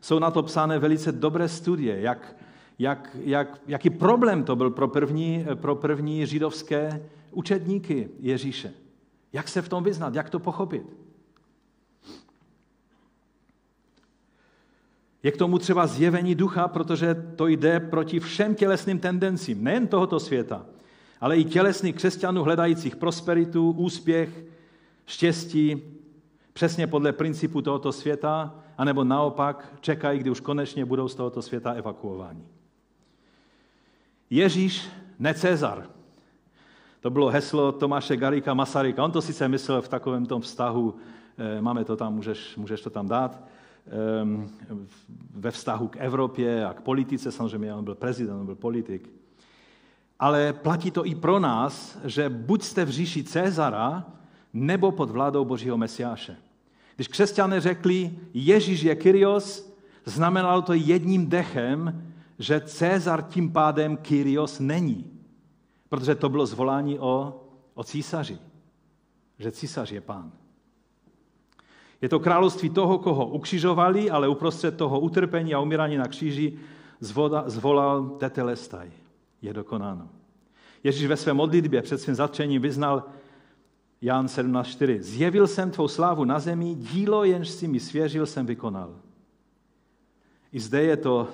Jsou 0.00 0.18
na 0.18 0.30
to 0.30 0.42
psané 0.42 0.78
velice 0.78 1.12
dobré 1.12 1.48
studie, 1.48 2.00
jak, 2.00 2.36
jak, 2.78 3.16
jak, 3.24 3.60
jaký 3.66 3.90
problém 3.90 4.44
to 4.44 4.56
byl 4.56 4.70
pro 4.70 4.88
první, 4.88 5.46
pro 5.54 5.76
první 5.76 6.26
židovské 6.26 7.08
učedníky 7.32 8.08
Ježíše. 8.18 8.72
Jak 9.32 9.48
se 9.48 9.62
v 9.62 9.68
tom 9.68 9.84
vyznat, 9.84 10.14
jak 10.14 10.30
to 10.30 10.38
pochopit? 10.38 10.96
Je 15.22 15.32
k 15.32 15.36
tomu 15.36 15.58
třeba 15.58 15.86
zjevení 15.86 16.34
ducha, 16.34 16.68
protože 16.68 17.14
to 17.36 17.46
jde 17.46 17.80
proti 17.80 18.20
všem 18.20 18.54
tělesným 18.54 18.98
tendencím, 18.98 19.64
nejen 19.64 19.86
tohoto 19.86 20.20
světa, 20.20 20.66
ale 21.20 21.38
i 21.38 21.44
tělesných 21.44 21.96
křesťanů 21.96 22.42
hledajících 22.42 22.96
prosperitu, 22.96 23.70
úspěch, 23.70 24.44
štěstí, 25.06 25.82
přesně 26.52 26.86
podle 26.86 27.12
principu 27.12 27.62
tohoto 27.62 27.92
světa, 27.92 28.54
anebo 28.78 29.04
naopak 29.04 29.72
čekají, 29.80 30.20
kdy 30.20 30.30
už 30.30 30.40
konečně 30.40 30.84
budou 30.84 31.08
z 31.08 31.14
tohoto 31.14 31.42
světa 31.42 31.72
evakuováni. 31.72 32.44
Ježíš, 34.30 34.88
ne 35.18 35.34
Cezar, 35.34 35.86
to 37.02 37.10
bylo 37.10 37.28
heslo 37.28 37.72
Tomáše 37.72 38.16
Garika 38.16 38.54
Masaryka. 38.54 39.04
On 39.04 39.10
to 39.10 39.22
sice 39.22 39.48
myslel 39.48 39.82
v 39.82 39.88
takovém 39.88 40.26
tom 40.26 40.40
vztahu, 40.40 40.94
eh, 41.38 41.60
máme 41.60 41.84
to 41.84 41.96
tam, 41.96 42.14
můžeš, 42.14 42.56
můžeš 42.56 42.80
to 42.80 42.90
tam 42.90 43.08
dát, 43.08 43.42
ehm, 44.20 44.48
ve 45.34 45.50
vztahu 45.50 45.88
k 45.88 45.96
Evropě 45.98 46.66
a 46.66 46.72
k 46.74 46.80
politice, 46.80 47.32
samozřejmě 47.32 47.74
on 47.74 47.84
byl 47.84 47.94
prezident, 47.94 48.40
on 48.40 48.46
byl 48.46 48.54
politik. 48.54 49.10
Ale 50.18 50.52
platí 50.52 50.90
to 50.90 51.06
i 51.06 51.14
pro 51.14 51.38
nás, 51.38 51.98
že 52.04 52.28
buď 52.28 52.62
jste 52.62 52.84
v 52.84 52.90
říši 52.90 53.24
Cezara, 53.24 54.04
nebo 54.52 54.92
pod 54.92 55.10
vládou 55.10 55.44
Božího 55.44 55.78
Mesiáše. 55.78 56.36
Když 56.96 57.08
křesťané 57.08 57.60
řekli, 57.60 58.10
Ježíš 58.34 58.82
je 58.82 58.94
Kyrios, 58.94 59.74
znamenalo 60.04 60.62
to 60.62 60.72
jedním 60.72 61.26
dechem, 61.26 62.02
že 62.38 62.60
Cezar 62.60 63.22
tím 63.22 63.52
pádem 63.52 63.96
Kyrios 63.96 64.60
není 64.60 65.11
protože 65.92 66.14
to 66.14 66.28
bylo 66.28 66.46
zvolání 66.46 66.98
o, 66.98 67.40
o 67.74 67.84
císaři, 67.84 68.38
že 69.38 69.52
císař 69.52 69.92
je 69.92 70.00
pán. 70.00 70.32
Je 72.00 72.08
to 72.08 72.20
království 72.20 72.70
toho, 72.70 72.98
koho 72.98 73.26
ukřižovali, 73.26 74.10
ale 74.10 74.28
uprostřed 74.28 74.76
toho 74.76 75.00
utrpení 75.00 75.54
a 75.54 75.60
umírání 75.60 75.96
na 75.96 76.08
kříži 76.08 76.58
zvoda, 77.00 77.44
zvolal 77.46 78.08
tetelestaj. 78.08 78.90
Je 79.42 79.52
dokonáno. 79.52 80.08
Ježíš 80.84 81.06
ve 81.06 81.16
své 81.16 81.32
modlitbě 81.32 81.82
před 81.82 81.98
svým 81.98 82.14
zatčením 82.14 82.62
vyznal 82.62 83.04
Jan 84.00 84.26
17.4. 84.26 85.00
Zjevil 85.00 85.46
jsem 85.46 85.70
tvou 85.70 85.88
slávu 85.88 86.24
na 86.24 86.40
zemi, 86.40 86.74
dílo, 86.74 87.24
jenž 87.24 87.48
si 87.48 87.68
mi 87.68 87.80
svěřil, 87.80 88.26
jsem 88.26 88.46
vykonal. 88.46 88.96
I 90.52 90.60
zde 90.60 90.82
je 90.82 90.96
to 90.96 91.28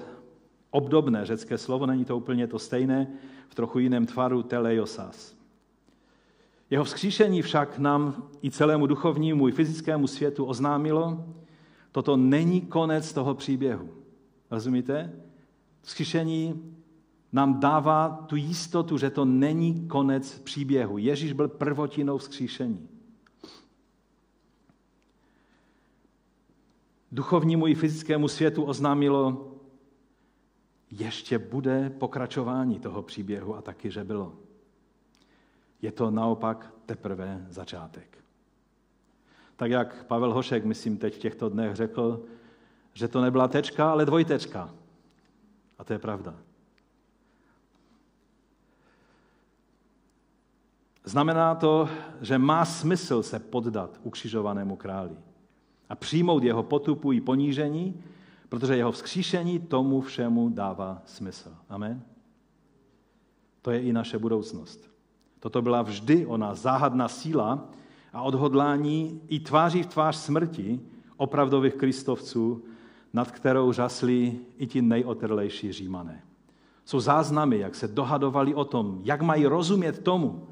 obdobné 0.70 1.26
řecké 1.26 1.58
slovo, 1.58 1.86
není 1.86 2.04
to 2.04 2.16
úplně 2.16 2.46
to 2.46 2.58
stejné, 2.58 3.06
v 3.48 3.54
trochu 3.54 3.78
jiném 3.78 4.06
tvaru 4.06 4.42
teleiosas. 4.42 5.36
Jeho 6.70 6.84
vzkříšení 6.84 7.42
však 7.42 7.78
nám 7.78 8.28
i 8.42 8.50
celému 8.50 8.86
duchovnímu 8.86 9.48
i 9.48 9.52
fyzickému 9.52 10.06
světu 10.06 10.44
oznámilo, 10.44 11.24
toto 11.92 12.16
není 12.16 12.60
konec 12.60 13.12
toho 13.12 13.34
příběhu. 13.34 13.88
Rozumíte? 14.50 15.12
Vzkříšení 15.82 16.74
nám 17.32 17.60
dává 17.60 18.24
tu 18.26 18.36
jistotu, 18.36 18.98
že 18.98 19.10
to 19.10 19.24
není 19.24 19.88
konec 19.88 20.38
příběhu. 20.38 20.98
Ježíš 20.98 21.32
byl 21.32 21.48
prvotinou 21.48 22.18
vzkříšení. 22.18 22.88
Duchovnímu 27.12 27.66
i 27.66 27.74
fyzickému 27.74 28.28
světu 28.28 28.62
oznámilo, 28.62 29.52
ještě 30.90 31.38
bude 31.38 31.90
pokračování 31.90 32.80
toho 32.80 33.02
příběhu 33.02 33.56
a 33.56 33.62
taky, 33.62 33.90
že 33.90 34.04
bylo. 34.04 34.32
Je 35.82 35.92
to 35.92 36.10
naopak 36.10 36.72
teprve 36.86 37.46
začátek. 37.50 38.18
Tak 39.56 39.70
jak 39.70 40.04
Pavel 40.04 40.32
Hošek, 40.32 40.64
myslím, 40.64 40.96
teď 40.96 41.14
v 41.14 41.18
těchto 41.18 41.48
dnech 41.48 41.76
řekl, 41.76 42.24
že 42.94 43.08
to 43.08 43.20
nebyla 43.20 43.48
tečka, 43.48 43.90
ale 43.90 44.06
dvojtečka. 44.06 44.74
A 45.78 45.84
to 45.84 45.92
je 45.92 45.98
pravda. 45.98 46.34
Znamená 51.04 51.54
to, 51.54 51.88
že 52.20 52.38
má 52.38 52.64
smysl 52.64 53.22
se 53.22 53.38
poddat 53.38 54.00
ukřižovanému 54.02 54.76
králi 54.76 55.16
a 55.88 55.94
přijmout 55.94 56.42
jeho 56.42 56.62
potupu 56.62 57.12
i 57.12 57.20
ponížení, 57.20 58.04
protože 58.48 58.76
jeho 58.76 58.92
vzkříšení 58.92 59.58
tomu 59.58 60.00
všemu 60.00 60.48
dává 60.48 61.02
smysl. 61.04 61.54
Amen? 61.68 62.02
To 63.62 63.70
je 63.70 63.80
i 63.80 63.92
naše 63.92 64.18
budoucnost. 64.18 64.90
Toto 65.40 65.62
byla 65.62 65.82
vždy 65.82 66.26
ona 66.26 66.54
záhadná 66.54 67.08
síla 67.08 67.68
a 68.12 68.22
odhodlání 68.22 69.20
i 69.28 69.40
tváří 69.40 69.82
v 69.82 69.86
tvář 69.86 70.16
smrti 70.16 70.80
opravdových 71.16 71.74
kristovců, 71.74 72.64
nad 73.12 73.30
kterou 73.30 73.72
řasli 73.72 74.38
i 74.58 74.66
ti 74.66 74.82
nejotrlejší 74.82 75.72
římané. 75.72 76.22
Jsou 76.84 77.00
záznamy, 77.00 77.58
jak 77.58 77.74
se 77.74 77.88
dohadovali 77.88 78.54
o 78.54 78.64
tom, 78.64 79.00
jak 79.04 79.22
mají 79.22 79.46
rozumět 79.46 79.98
tomu, 79.98 80.48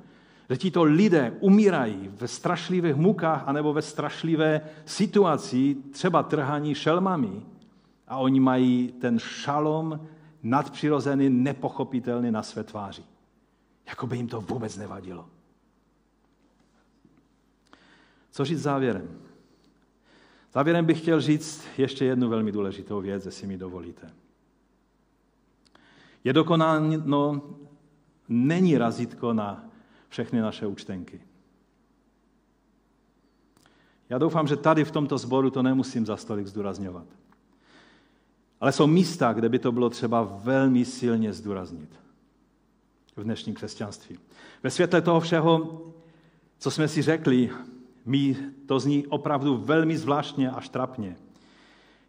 že 0.50 0.56
tito 0.56 0.82
lidé 0.82 1.36
umírají 1.40 2.10
ve 2.12 2.28
strašlivých 2.28 2.96
mukách 2.96 3.42
anebo 3.46 3.72
ve 3.72 3.82
strašlivé 3.82 4.60
situaci, 4.84 5.76
třeba 5.90 6.22
trhaní 6.22 6.74
šelmami, 6.74 7.42
a 8.08 8.16
oni 8.16 8.40
mají 8.40 8.92
ten 8.92 9.18
šalom 9.18 10.00
nadpřirozený, 10.42 11.30
nepochopitelný 11.30 12.30
na 12.30 12.42
své 12.42 12.64
tváři. 12.64 13.04
Jako 13.86 14.06
by 14.06 14.16
jim 14.16 14.28
to 14.28 14.40
vůbec 14.40 14.76
nevadilo. 14.76 15.28
Co 18.30 18.44
říct 18.44 18.62
závěrem? 18.62 19.20
Závěrem 20.52 20.84
bych 20.84 21.00
chtěl 21.00 21.20
říct 21.20 21.66
ještě 21.78 22.04
jednu 22.04 22.28
velmi 22.28 22.52
důležitou 22.52 23.00
věc, 23.00 23.26
jestli 23.26 23.46
mi 23.46 23.58
dovolíte. 23.58 24.10
Je 26.24 26.32
dokonáno, 26.32 27.42
není 28.28 28.78
razítko 28.78 29.32
na 29.32 29.64
všechny 30.08 30.40
naše 30.40 30.66
účtenky. 30.66 31.20
Já 34.08 34.18
doufám, 34.18 34.46
že 34.46 34.56
tady 34.56 34.84
v 34.84 34.90
tomto 34.90 35.18
sboru 35.18 35.50
to 35.50 35.62
nemusím 35.62 36.06
za 36.06 36.16
stolik 36.16 36.46
zdůrazňovat. 36.46 37.06
Ale 38.60 38.72
jsou 38.72 38.86
místa, 38.86 39.32
kde 39.32 39.48
by 39.48 39.58
to 39.58 39.72
bylo 39.72 39.90
třeba 39.90 40.22
velmi 40.22 40.84
silně 40.84 41.32
zdůraznit 41.32 41.88
v 43.16 43.24
dnešním 43.24 43.54
křesťanství. 43.54 44.18
Ve 44.62 44.70
světle 44.70 45.00
toho 45.00 45.20
všeho, 45.20 45.82
co 46.58 46.70
jsme 46.70 46.88
si 46.88 47.02
řekli, 47.02 47.50
Mi 48.06 48.36
to 48.66 48.80
zní 48.80 49.06
opravdu 49.06 49.56
velmi 49.56 49.98
zvláštně 49.98 50.50
až 50.50 50.68
trapně. 50.68 51.16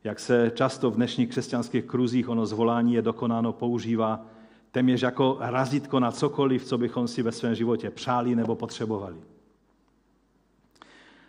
Jak 0.04 0.20
se 0.20 0.52
často 0.56 0.92
v 0.92 0.96
dnešních 0.96 1.30
křesťanských 1.30 1.86
kruzích 1.86 2.30
ono 2.30 2.46
zvolání 2.46 2.94
je 2.94 3.02
dokonáno 3.02 3.54
používá 3.54 4.26
téměř 4.72 5.02
jako 5.02 5.38
razítko 5.40 6.00
na 6.00 6.12
cokoliv, 6.12 6.66
co 6.66 6.78
bychom 6.78 7.08
si 7.08 7.22
ve 7.22 7.32
svém 7.32 7.56
životě 7.56 7.90
přáli 7.90 8.36
nebo 8.36 8.56
potřebovali. 8.56 9.16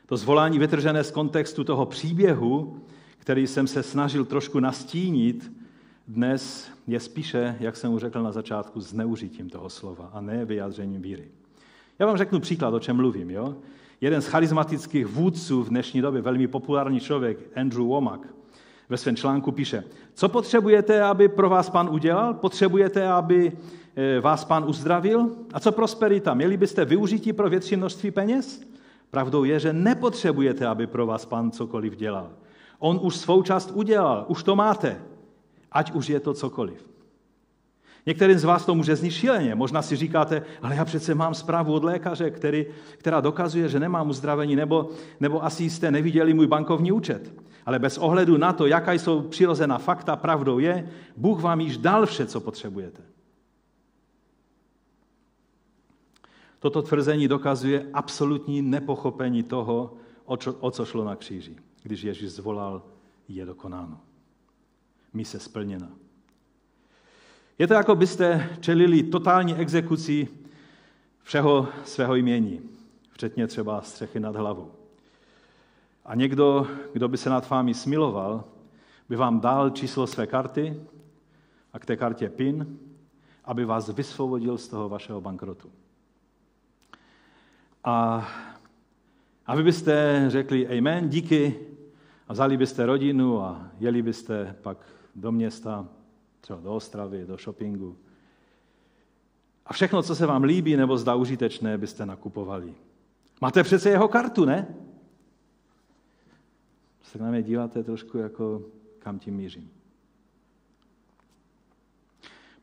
To 0.07 0.17
zvolání 0.17 0.59
vytržené 0.59 1.05
z 1.05 1.11
kontextu 1.11 1.65
toho 1.65 1.87
příběhu, 1.87 2.81
který 3.29 3.47
jsem 3.47 3.67
se 3.67 3.83
snažil 3.83 4.25
trošku 4.25 4.61
nastínit, 4.61 5.53
dnes 6.07 6.71
je 6.87 7.01
spíše, 7.01 7.57
jak 7.61 7.77
jsem 7.77 7.93
už 7.93 8.01
řekl 8.01 8.23
na 8.23 8.33
začátku, 8.33 8.81
zneužitím 8.81 9.51
toho 9.51 9.71
slova 9.71 10.11
a 10.13 10.21
ne 10.21 10.45
vyjádřením 10.45 11.03
víry. 11.03 11.29
Já 11.99 12.07
vám 12.07 12.17
řeknu 12.17 12.41
příklad, 12.41 12.75
o 12.75 12.81
čem 12.81 12.97
mluvím. 12.97 13.31
Jo? 13.31 13.55
Jeden 14.01 14.23
z 14.23 14.27
charismatických 14.27 15.07
vůdců 15.07 15.63
v 15.63 15.69
dnešní 15.69 16.01
době, 16.01 16.23
velmi 16.23 16.47
populární 16.47 17.01
člověk, 17.01 17.39
Andrew 17.57 17.87
Womack, 17.87 18.27
ve 18.89 18.97
svém 18.97 19.17
článku 19.17 19.53
píše, 19.53 19.85
co 20.15 20.29
potřebujete, 20.29 21.03
aby 21.03 21.29
pro 21.29 21.49
vás 21.49 21.71
pan 21.71 21.89
udělal? 21.91 22.35
Potřebujete, 22.35 23.09
aby 23.09 23.53
eh, 23.97 24.21
vás 24.21 24.45
pan 24.45 24.65
uzdravil? 24.69 25.37
A 25.53 25.61
co 25.61 25.73
prosperita? 25.73 26.35
Měli 26.35 26.57
byste 26.57 26.85
využití 26.85 27.33
pro 27.33 27.51
větší 27.51 27.77
množství 27.77 28.11
peněz? 28.11 28.63
Pravdou 29.11 29.45
je, 29.45 29.61
že 29.61 29.73
nepotřebujete, 29.73 30.67
aby 30.67 30.87
pro 30.87 31.07
vás 31.07 31.25
pan 31.25 31.51
cokoliv 31.51 31.97
dělal. 31.97 32.31
On 32.79 33.01
už 33.03 33.17
svou 33.17 33.43
část 33.43 33.71
udělal, 33.75 34.25
už 34.29 34.43
to 34.43 34.57
máte, 34.57 35.03
ať 35.73 35.93
už 35.93 36.09
je 36.09 36.21
to 36.21 36.35
cokoliv. 36.35 36.89
Některým 38.07 38.39
z 38.39 38.45
vás 38.45 38.67
to 38.67 38.75
může 38.75 38.97
znít 38.97 39.11
šíleně. 39.11 39.55
Možná 39.55 39.83
si 39.83 39.97
říkáte, 39.97 40.43
ale 40.63 40.77
já 40.77 40.85
přece 40.85 41.15
mám 41.15 41.35
zprávu 41.35 41.75
od 41.75 41.85
lékaře, 41.85 42.31
který, 42.31 42.67
která 42.99 43.21
dokazuje, 43.21 43.69
že 43.69 43.81
nemám 43.81 44.11
uzdravení, 44.11 44.57
nebo, 44.57 44.91
nebo 45.21 45.45
asi 45.45 45.71
jste 45.71 45.91
neviděli 45.91 46.35
můj 46.35 46.47
bankovní 46.47 46.93
účet. 46.93 47.33
Ale 47.67 47.79
bez 47.79 47.99
ohledu 47.99 48.37
na 48.37 48.53
to, 48.53 48.67
jaká 48.67 48.93
jsou 48.93 49.21
přirozená 49.21 49.79
fakta, 49.79 50.17
pravdou 50.17 50.59
je, 50.59 50.89
Bůh 51.17 51.43
vám 51.43 51.61
již 51.61 51.77
dal 51.77 52.07
vše, 52.07 52.27
co 52.27 52.41
potřebujete. 52.41 53.03
Toto 56.59 56.83
tvrzení 56.83 57.29
dokazuje 57.29 57.87
absolutní 57.93 58.63
nepochopení 58.63 59.43
toho, 59.43 59.95
o, 60.25 60.37
čo, 60.37 60.55
o 60.61 60.71
co 60.71 60.85
šlo 60.85 61.05
na 61.05 61.17
kříži, 61.17 61.57
když 61.83 62.03
Ježíš 62.03 62.31
zvolal, 62.31 62.83
je 63.29 63.47
dokonáno. 63.47 64.01
Mise 65.13 65.39
splněna. 65.39 65.91
Je 67.59 67.67
to 67.67 67.75
jako 67.75 67.95
byste 67.95 68.57
čelili 68.61 69.03
totální 69.03 69.55
exekuci 69.55 70.29
všeho 71.23 71.69
svého 71.85 72.15
jmění, 72.15 72.61
včetně 73.11 73.47
třeba 73.47 73.83
střechy 73.83 74.21
nad 74.21 74.37
hlavou. 74.37 74.73
A 76.05 76.15
někdo, 76.15 76.67
kdo 76.93 77.09
by 77.09 77.17
se 77.19 77.31
nad 77.31 77.51
vámi 77.51 77.75
smiloval, 77.75 78.45
by 79.09 79.17
vám 79.17 79.41
dal 79.41 79.71
číslo 79.71 80.07
své 80.07 80.27
karty 80.27 80.81
a 81.73 81.79
k 81.79 81.87
té 81.87 81.97
kartě 81.97 82.29
PIN, 82.29 82.79
aby 83.45 83.65
vás 83.65 83.89
vysvobodil 83.89 84.59
z 84.59 84.69
toho 84.69 84.89
vašeho 84.89 85.21
bankrotu. 85.21 85.71
A 87.85 88.29
aby 89.47 89.63
byste 89.63 90.25
řekli 90.29 90.79
amen, 90.79 91.09
díky, 91.09 91.68
a 92.29 92.33
vzali 92.33 92.57
byste 92.57 92.87
rodinu 92.87 93.43
a 93.43 93.71
jeli 93.79 94.03
byste 94.03 94.57
pak 94.63 94.79
do 95.15 95.33
města, 95.33 95.89
třeba 96.41 96.61
do 96.61 96.75
Ostravy, 96.75 97.27
do 97.27 97.37
shoppingu. 97.37 97.97
A 99.67 99.73
všechno, 99.73 100.03
co 100.03 100.15
se 100.15 100.27
vám 100.27 100.43
líbí 100.43 100.77
nebo 100.77 100.99
zdá 100.99 101.15
užitečné, 101.15 101.79
byste 101.79 102.07
nakupovali. 102.07 102.75
Máte 103.41 103.63
přece 103.63 103.91
jeho 103.91 104.09
kartu, 104.09 104.45
ne? 104.45 104.75
Se 107.03 107.19
na 107.19 107.31
mě 107.31 107.43
díváte 107.43 107.85
trošku 107.85 108.19
jako, 108.19 108.63
kam 108.99 109.19
tím 109.19 109.35
mířím. 109.35 109.71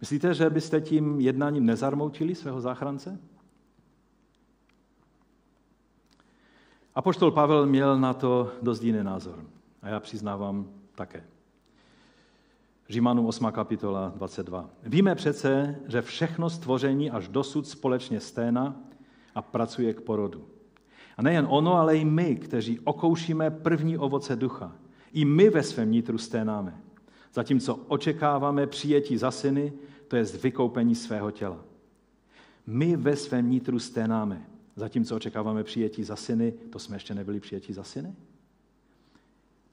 Myslíte, 0.02 0.34
že 0.34 0.50
byste 0.50 0.82
tím 0.82 1.22
jednáním 1.22 1.66
nezarmoutili 1.66 2.36
svého 2.36 2.62
záchrance? 2.62 3.20
Apoštol 6.96 7.32
Pavel 7.32 7.66
měl 7.66 8.00
na 8.00 8.14
to 8.14 8.52
dost 8.62 8.84
jiný 8.84 9.04
názor. 9.04 9.55
A 9.86 9.90
já 9.90 10.00
přiznávám 10.00 10.70
také. 10.96 11.24
Římanům 12.90 13.26
8. 13.26 13.52
kapitola 13.52 14.14
22. 14.16 14.70
Víme 14.84 15.16
přece, 15.16 15.76
že 15.88 16.02
všechno 16.02 16.50
stvoření 16.50 17.12
až 17.12 17.28
dosud 17.28 17.68
společně 17.68 18.20
sténa 18.20 18.82
a 19.36 19.42
pracuje 19.42 19.94
k 19.94 20.02
porodu. 20.02 20.48
A 21.18 21.22
nejen 21.22 21.48
ono, 21.50 21.74
ale 21.74 21.98
i 21.98 22.06
my, 22.06 22.36
kteří 22.36 22.80
okoušíme 22.80 23.52
první 23.52 23.98
ovoce 23.98 24.36
ducha. 24.36 24.76
I 25.14 25.26
my 25.26 25.50
ve 25.50 25.64
svém 25.64 25.92
nitru 25.92 26.18
sténáme. 26.18 26.82
Zatímco 27.34 27.80
očekáváme 27.88 28.68
přijetí 28.68 29.18
za 29.18 29.32
syny, 29.32 29.74
to 30.08 30.16
je 30.16 30.24
vykoupení 30.24 30.96
svého 30.96 31.32
těla. 31.32 31.60
My 32.68 32.98
ve 32.98 33.16
svém 33.16 33.50
nitru 33.50 33.80
sténáme. 33.80 34.46
Zatímco 34.76 35.16
očekáváme 35.16 35.64
přijetí 35.64 36.04
za 36.04 36.16
syny, 36.16 36.52
to 36.52 36.80
jsme 36.80 36.96
ještě 36.96 37.16
nebyli 37.16 37.40
přijetí 37.40 37.74
za 37.74 37.84
syny? 37.84 38.16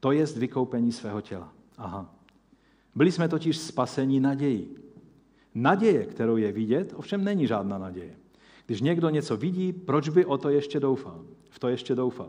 To 0.03 0.13
je 0.13 0.27
vykoupení 0.27 0.93
svého 0.93 1.21
těla. 1.21 1.53
Aha. 1.79 2.15
Byli 2.95 3.13
jsme 3.13 3.29
totiž 3.29 3.59
spaseni 3.59 4.21
nadějí. 4.21 4.69
Naděje, 5.55 6.07
kterou 6.07 6.37
je 6.37 6.53
vidět, 6.53 6.93
ovšem 6.97 7.25
není 7.25 7.47
žádná 7.47 7.79
naděje. 7.79 8.17
Když 8.67 8.81
někdo 8.81 9.11
něco 9.11 9.37
vidí, 9.37 9.73
proč 9.73 10.09
by 10.09 10.25
o 10.25 10.39
to 10.39 10.49
ještě 10.49 10.81
doufal? 10.81 11.25
V 11.51 11.59
to 11.59 11.69
ještě 11.69 11.95
doufal. 11.95 12.29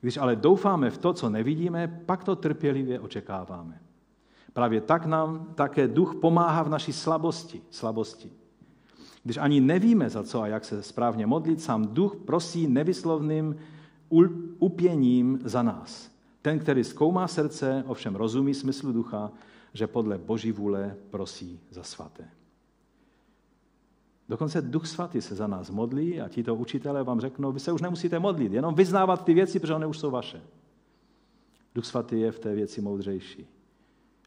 Když 0.00 0.16
ale 0.16 0.36
doufáme 0.36 0.90
v 0.90 0.98
to, 0.98 1.12
co 1.12 1.30
nevidíme, 1.30 2.02
pak 2.06 2.24
to 2.24 2.36
trpělivě 2.36 3.00
očekáváme. 3.00 3.80
Právě 4.52 4.80
tak 4.80 5.06
nám 5.06 5.52
také 5.54 5.88
duch 5.88 6.14
pomáhá 6.14 6.62
v 6.62 6.68
naší 6.68 6.92
slabosti. 6.92 7.62
slabosti. 7.70 8.32
Když 9.24 9.36
ani 9.36 9.60
nevíme, 9.60 10.10
za 10.10 10.22
co 10.22 10.42
a 10.42 10.46
jak 10.46 10.64
se 10.64 10.82
správně 10.82 11.26
modlit, 11.26 11.62
sám 11.62 11.86
duch 11.86 12.16
prosí 12.16 12.66
nevyslovným 12.66 13.56
upěním 14.58 15.38
za 15.44 15.62
nás. 15.62 16.09
Ten, 16.42 16.58
který 16.58 16.84
zkoumá 16.84 17.28
srdce, 17.28 17.84
ovšem 17.86 18.14
rozumí 18.14 18.54
smyslu 18.54 18.92
ducha, 18.92 19.32
že 19.72 19.86
podle 19.86 20.18
Boží 20.18 20.52
vůle 20.52 20.96
prosí 21.10 21.60
za 21.70 21.82
svaté. 21.82 22.30
Dokonce 24.28 24.62
Duch 24.62 24.86
Svatý 24.86 25.22
se 25.22 25.34
za 25.34 25.46
nás 25.46 25.70
modlí 25.70 26.20
a 26.20 26.28
tito 26.28 26.54
učitelé 26.54 27.02
vám 27.02 27.20
řeknou, 27.20 27.52
vy 27.52 27.60
se 27.60 27.72
už 27.72 27.80
nemusíte 27.80 28.18
modlit, 28.18 28.52
jenom 28.52 28.74
vyznávat 28.74 29.24
ty 29.24 29.34
věci, 29.34 29.60
protože 29.60 29.74
oni 29.74 29.86
už 29.86 29.98
jsou 29.98 30.10
vaše. 30.10 30.42
Duch 31.74 31.86
Svatý 31.86 32.20
je 32.20 32.32
v 32.32 32.38
té 32.38 32.54
věci 32.54 32.80
moudřejší. 32.80 33.46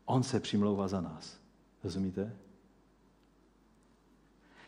On 0.05 0.23
se 0.23 0.39
přimlouvá 0.39 0.87
za 0.87 1.01
nás. 1.01 1.39
Rozumíte? 1.83 2.35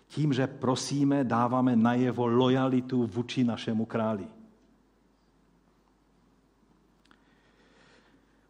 Tím, 0.08 0.34
že 0.34 0.48
prosíme, 0.48 1.24
dáváme 1.24 1.76
najevo 1.76 2.28
lojalitu 2.28 3.08
vůči 3.08 3.44
našemu 3.44 3.86
králi. 3.86 4.28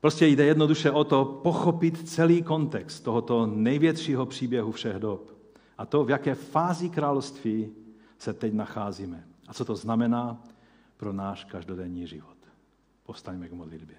Prostě 0.06 0.28
jde 0.28 0.46
jednoduše 0.46 0.92
o 0.92 1.04
to 1.04 1.26
pochopit 1.26 2.10
celý 2.10 2.44
kontext 2.44 3.04
tohoto 3.04 3.46
největšího 3.46 4.26
příběhu 4.26 4.72
všech 4.72 4.96
dob. 4.96 5.32
A 5.78 5.86
to, 5.86 6.06
v 6.06 6.10
jaké 6.10 6.36
fázi 6.36 6.90
království 6.90 7.72
se 8.18 8.34
teď 8.34 8.54
nacházíme. 8.54 9.28
A 9.48 9.54
co 9.54 9.66
to 9.66 9.76
znamená 9.76 10.44
pro 10.98 11.14
náš 11.14 11.44
každodenní 11.44 12.08
život. 12.08 12.38
Povstaňme 13.04 13.50
k 13.50 13.54
modlitbě. 13.54 13.96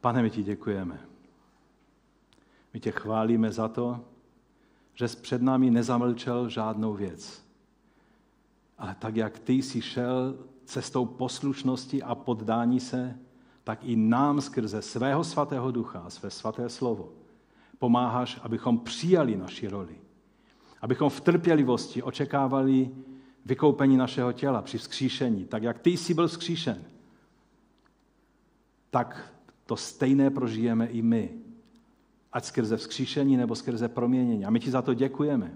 Pane, 0.00 0.22
my 0.22 0.30
ti 0.30 0.42
děkujeme. 0.42 1.00
My 2.74 2.80
tě 2.80 2.90
chválíme 2.90 3.52
za 3.52 3.68
to, 3.68 4.00
že 4.94 5.08
jsi 5.08 5.16
před 5.16 5.42
námi 5.42 5.70
nezamlčel 5.70 6.48
žádnou 6.48 6.94
věc. 6.94 7.39
Ale 8.80 8.96
tak, 8.98 9.16
jak 9.16 9.38
ty 9.38 9.52
jsi 9.52 9.82
šel 9.82 10.38
cestou 10.64 11.06
poslušnosti 11.06 12.02
a 12.02 12.14
poddání 12.14 12.80
se, 12.80 13.18
tak 13.64 13.84
i 13.84 13.96
nám 13.96 14.40
skrze 14.40 14.82
svého 14.82 15.24
svatého 15.24 15.70
ducha, 15.70 16.10
své 16.10 16.30
svaté 16.30 16.68
slovo, 16.68 17.12
pomáháš, 17.78 18.40
abychom 18.42 18.78
přijali 18.78 19.36
naši 19.36 19.68
roli. 19.68 19.98
Abychom 20.82 21.10
v 21.10 21.20
trpělivosti 21.20 22.02
očekávali 22.02 22.90
vykoupení 23.46 23.96
našeho 23.96 24.32
těla 24.32 24.62
při 24.62 24.78
vzkříšení. 24.78 25.44
Tak 25.44 25.62
jak 25.62 25.78
ty 25.78 25.90
jsi 25.90 26.14
byl 26.14 26.28
vzkříšen, 26.28 26.84
tak 28.90 29.34
to 29.66 29.76
stejné 29.76 30.30
prožijeme 30.30 30.86
i 30.86 31.02
my. 31.02 31.30
Ať 32.32 32.44
skrze 32.44 32.76
vzkříšení 32.76 33.36
nebo 33.36 33.54
skrze 33.54 33.88
proměnění. 33.88 34.44
A 34.44 34.50
my 34.50 34.60
ti 34.60 34.70
za 34.70 34.82
to 34.82 34.94
děkujeme. 34.94 35.54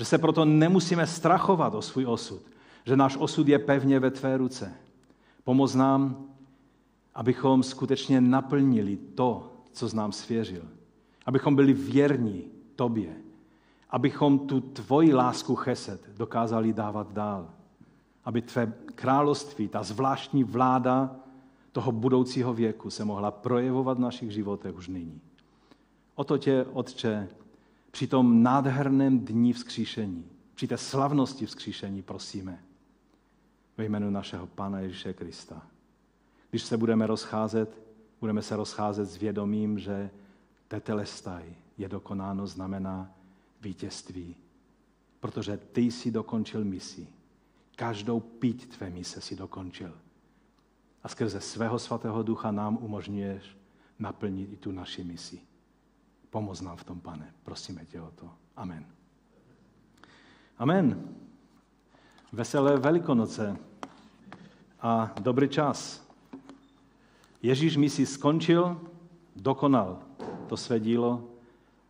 Že 0.00 0.04
se 0.04 0.18
proto 0.18 0.44
nemusíme 0.44 1.06
strachovat 1.06 1.74
o 1.74 1.82
svůj 1.82 2.06
osud. 2.06 2.42
Že 2.84 2.96
náš 2.96 3.16
osud 3.16 3.48
je 3.48 3.58
pevně 3.58 4.00
ve 4.00 4.10
tvé 4.10 4.36
ruce. 4.36 4.72
Pomoz 5.44 5.74
nám, 5.74 6.24
abychom 7.14 7.62
skutečně 7.62 8.20
naplnili 8.20 8.96
to, 8.96 9.52
co 9.72 9.88
z 9.88 9.94
nám 9.94 10.12
svěřil. 10.12 10.62
Abychom 11.26 11.56
byli 11.56 11.72
věrní 11.72 12.44
tobě. 12.76 13.16
abychom 13.90 14.38
tu 14.38 14.60
tvoji 14.60 15.14
lásku 15.14 15.54
cheset 15.54 16.10
dokázali 16.16 16.72
dávat 16.72 17.12
dál. 17.12 17.50
Aby 18.24 18.42
tvé 18.42 18.72
království, 18.94 19.68
ta 19.68 19.82
zvláštní 19.82 20.44
vláda 20.44 21.16
toho 21.72 21.92
budoucího 21.92 22.54
věku 22.54 22.90
se 22.90 23.04
mohla 23.04 23.30
projevovat 23.30 23.98
v 23.98 24.00
našich 24.00 24.30
životech 24.30 24.76
už 24.76 24.88
nyní. 24.88 25.20
O 26.14 26.24
to 26.24 26.38
tě, 26.38 26.66
Otče, 26.72 27.28
při 27.90 28.06
tom 28.06 28.42
nádherném 28.42 29.20
dní 29.20 29.52
vzkříšení, 29.52 30.24
při 30.54 30.66
té 30.66 30.76
slavnosti 30.76 31.46
vzkříšení 31.46 32.02
prosíme 32.02 32.64
ve 33.76 33.84
jménu 33.84 34.10
našeho 34.10 34.46
Pána 34.46 34.80
Ježíše 34.80 35.12
Krista. 35.12 35.66
Když 36.50 36.62
se 36.62 36.76
budeme 36.76 37.06
rozcházet, 37.06 37.82
budeme 38.20 38.42
se 38.42 38.56
rozcházet 38.56 39.06
s 39.06 39.16
vědomím, 39.16 39.78
že 39.78 40.10
tetelestaj 40.68 41.54
je 41.78 41.88
dokonáno, 41.88 42.46
znamená 42.46 43.14
vítězství. 43.60 44.36
Protože 45.20 45.56
ty 45.56 45.80
jsi 45.80 46.10
dokončil 46.10 46.64
misi. 46.64 47.08
Každou 47.76 48.20
pít 48.20 48.76
tvé 48.76 48.90
mise 48.90 49.20
si 49.20 49.36
dokončil. 49.36 49.92
A 51.02 51.08
skrze 51.08 51.40
svého 51.40 51.78
svatého 51.78 52.22
ducha 52.22 52.50
nám 52.50 52.78
umožňuješ 52.80 53.56
naplnit 53.98 54.52
i 54.52 54.56
tu 54.56 54.72
naši 54.72 55.04
misi. 55.04 55.40
Pomoz 56.30 56.60
nám 56.60 56.76
v 56.76 56.84
tom, 56.84 57.00
pane. 57.00 57.34
Prosíme 57.42 57.84
tě 57.84 58.00
o 58.00 58.10
to. 58.10 58.30
Amen. 58.56 58.86
Amen. 60.58 61.14
Veselé 62.32 62.76
Velikonoce 62.76 63.56
a 64.80 65.14
dobrý 65.20 65.48
čas. 65.48 66.06
Ježíš 67.42 67.76
misi 67.76 68.06
skončil, 68.06 68.80
dokonal 69.36 70.02
to 70.46 70.56
své 70.56 70.80
dílo 70.80 71.30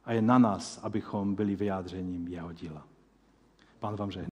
a 0.04 0.12
je 0.12 0.22
na 0.22 0.38
nás, 0.38 0.80
abychom 0.82 1.34
byli 1.34 1.56
vyjádřením 1.56 2.28
jeho 2.28 2.52
díla. 2.52 2.86
Pán 3.80 3.96
vám 3.96 4.10
žehná. 4.10 4.28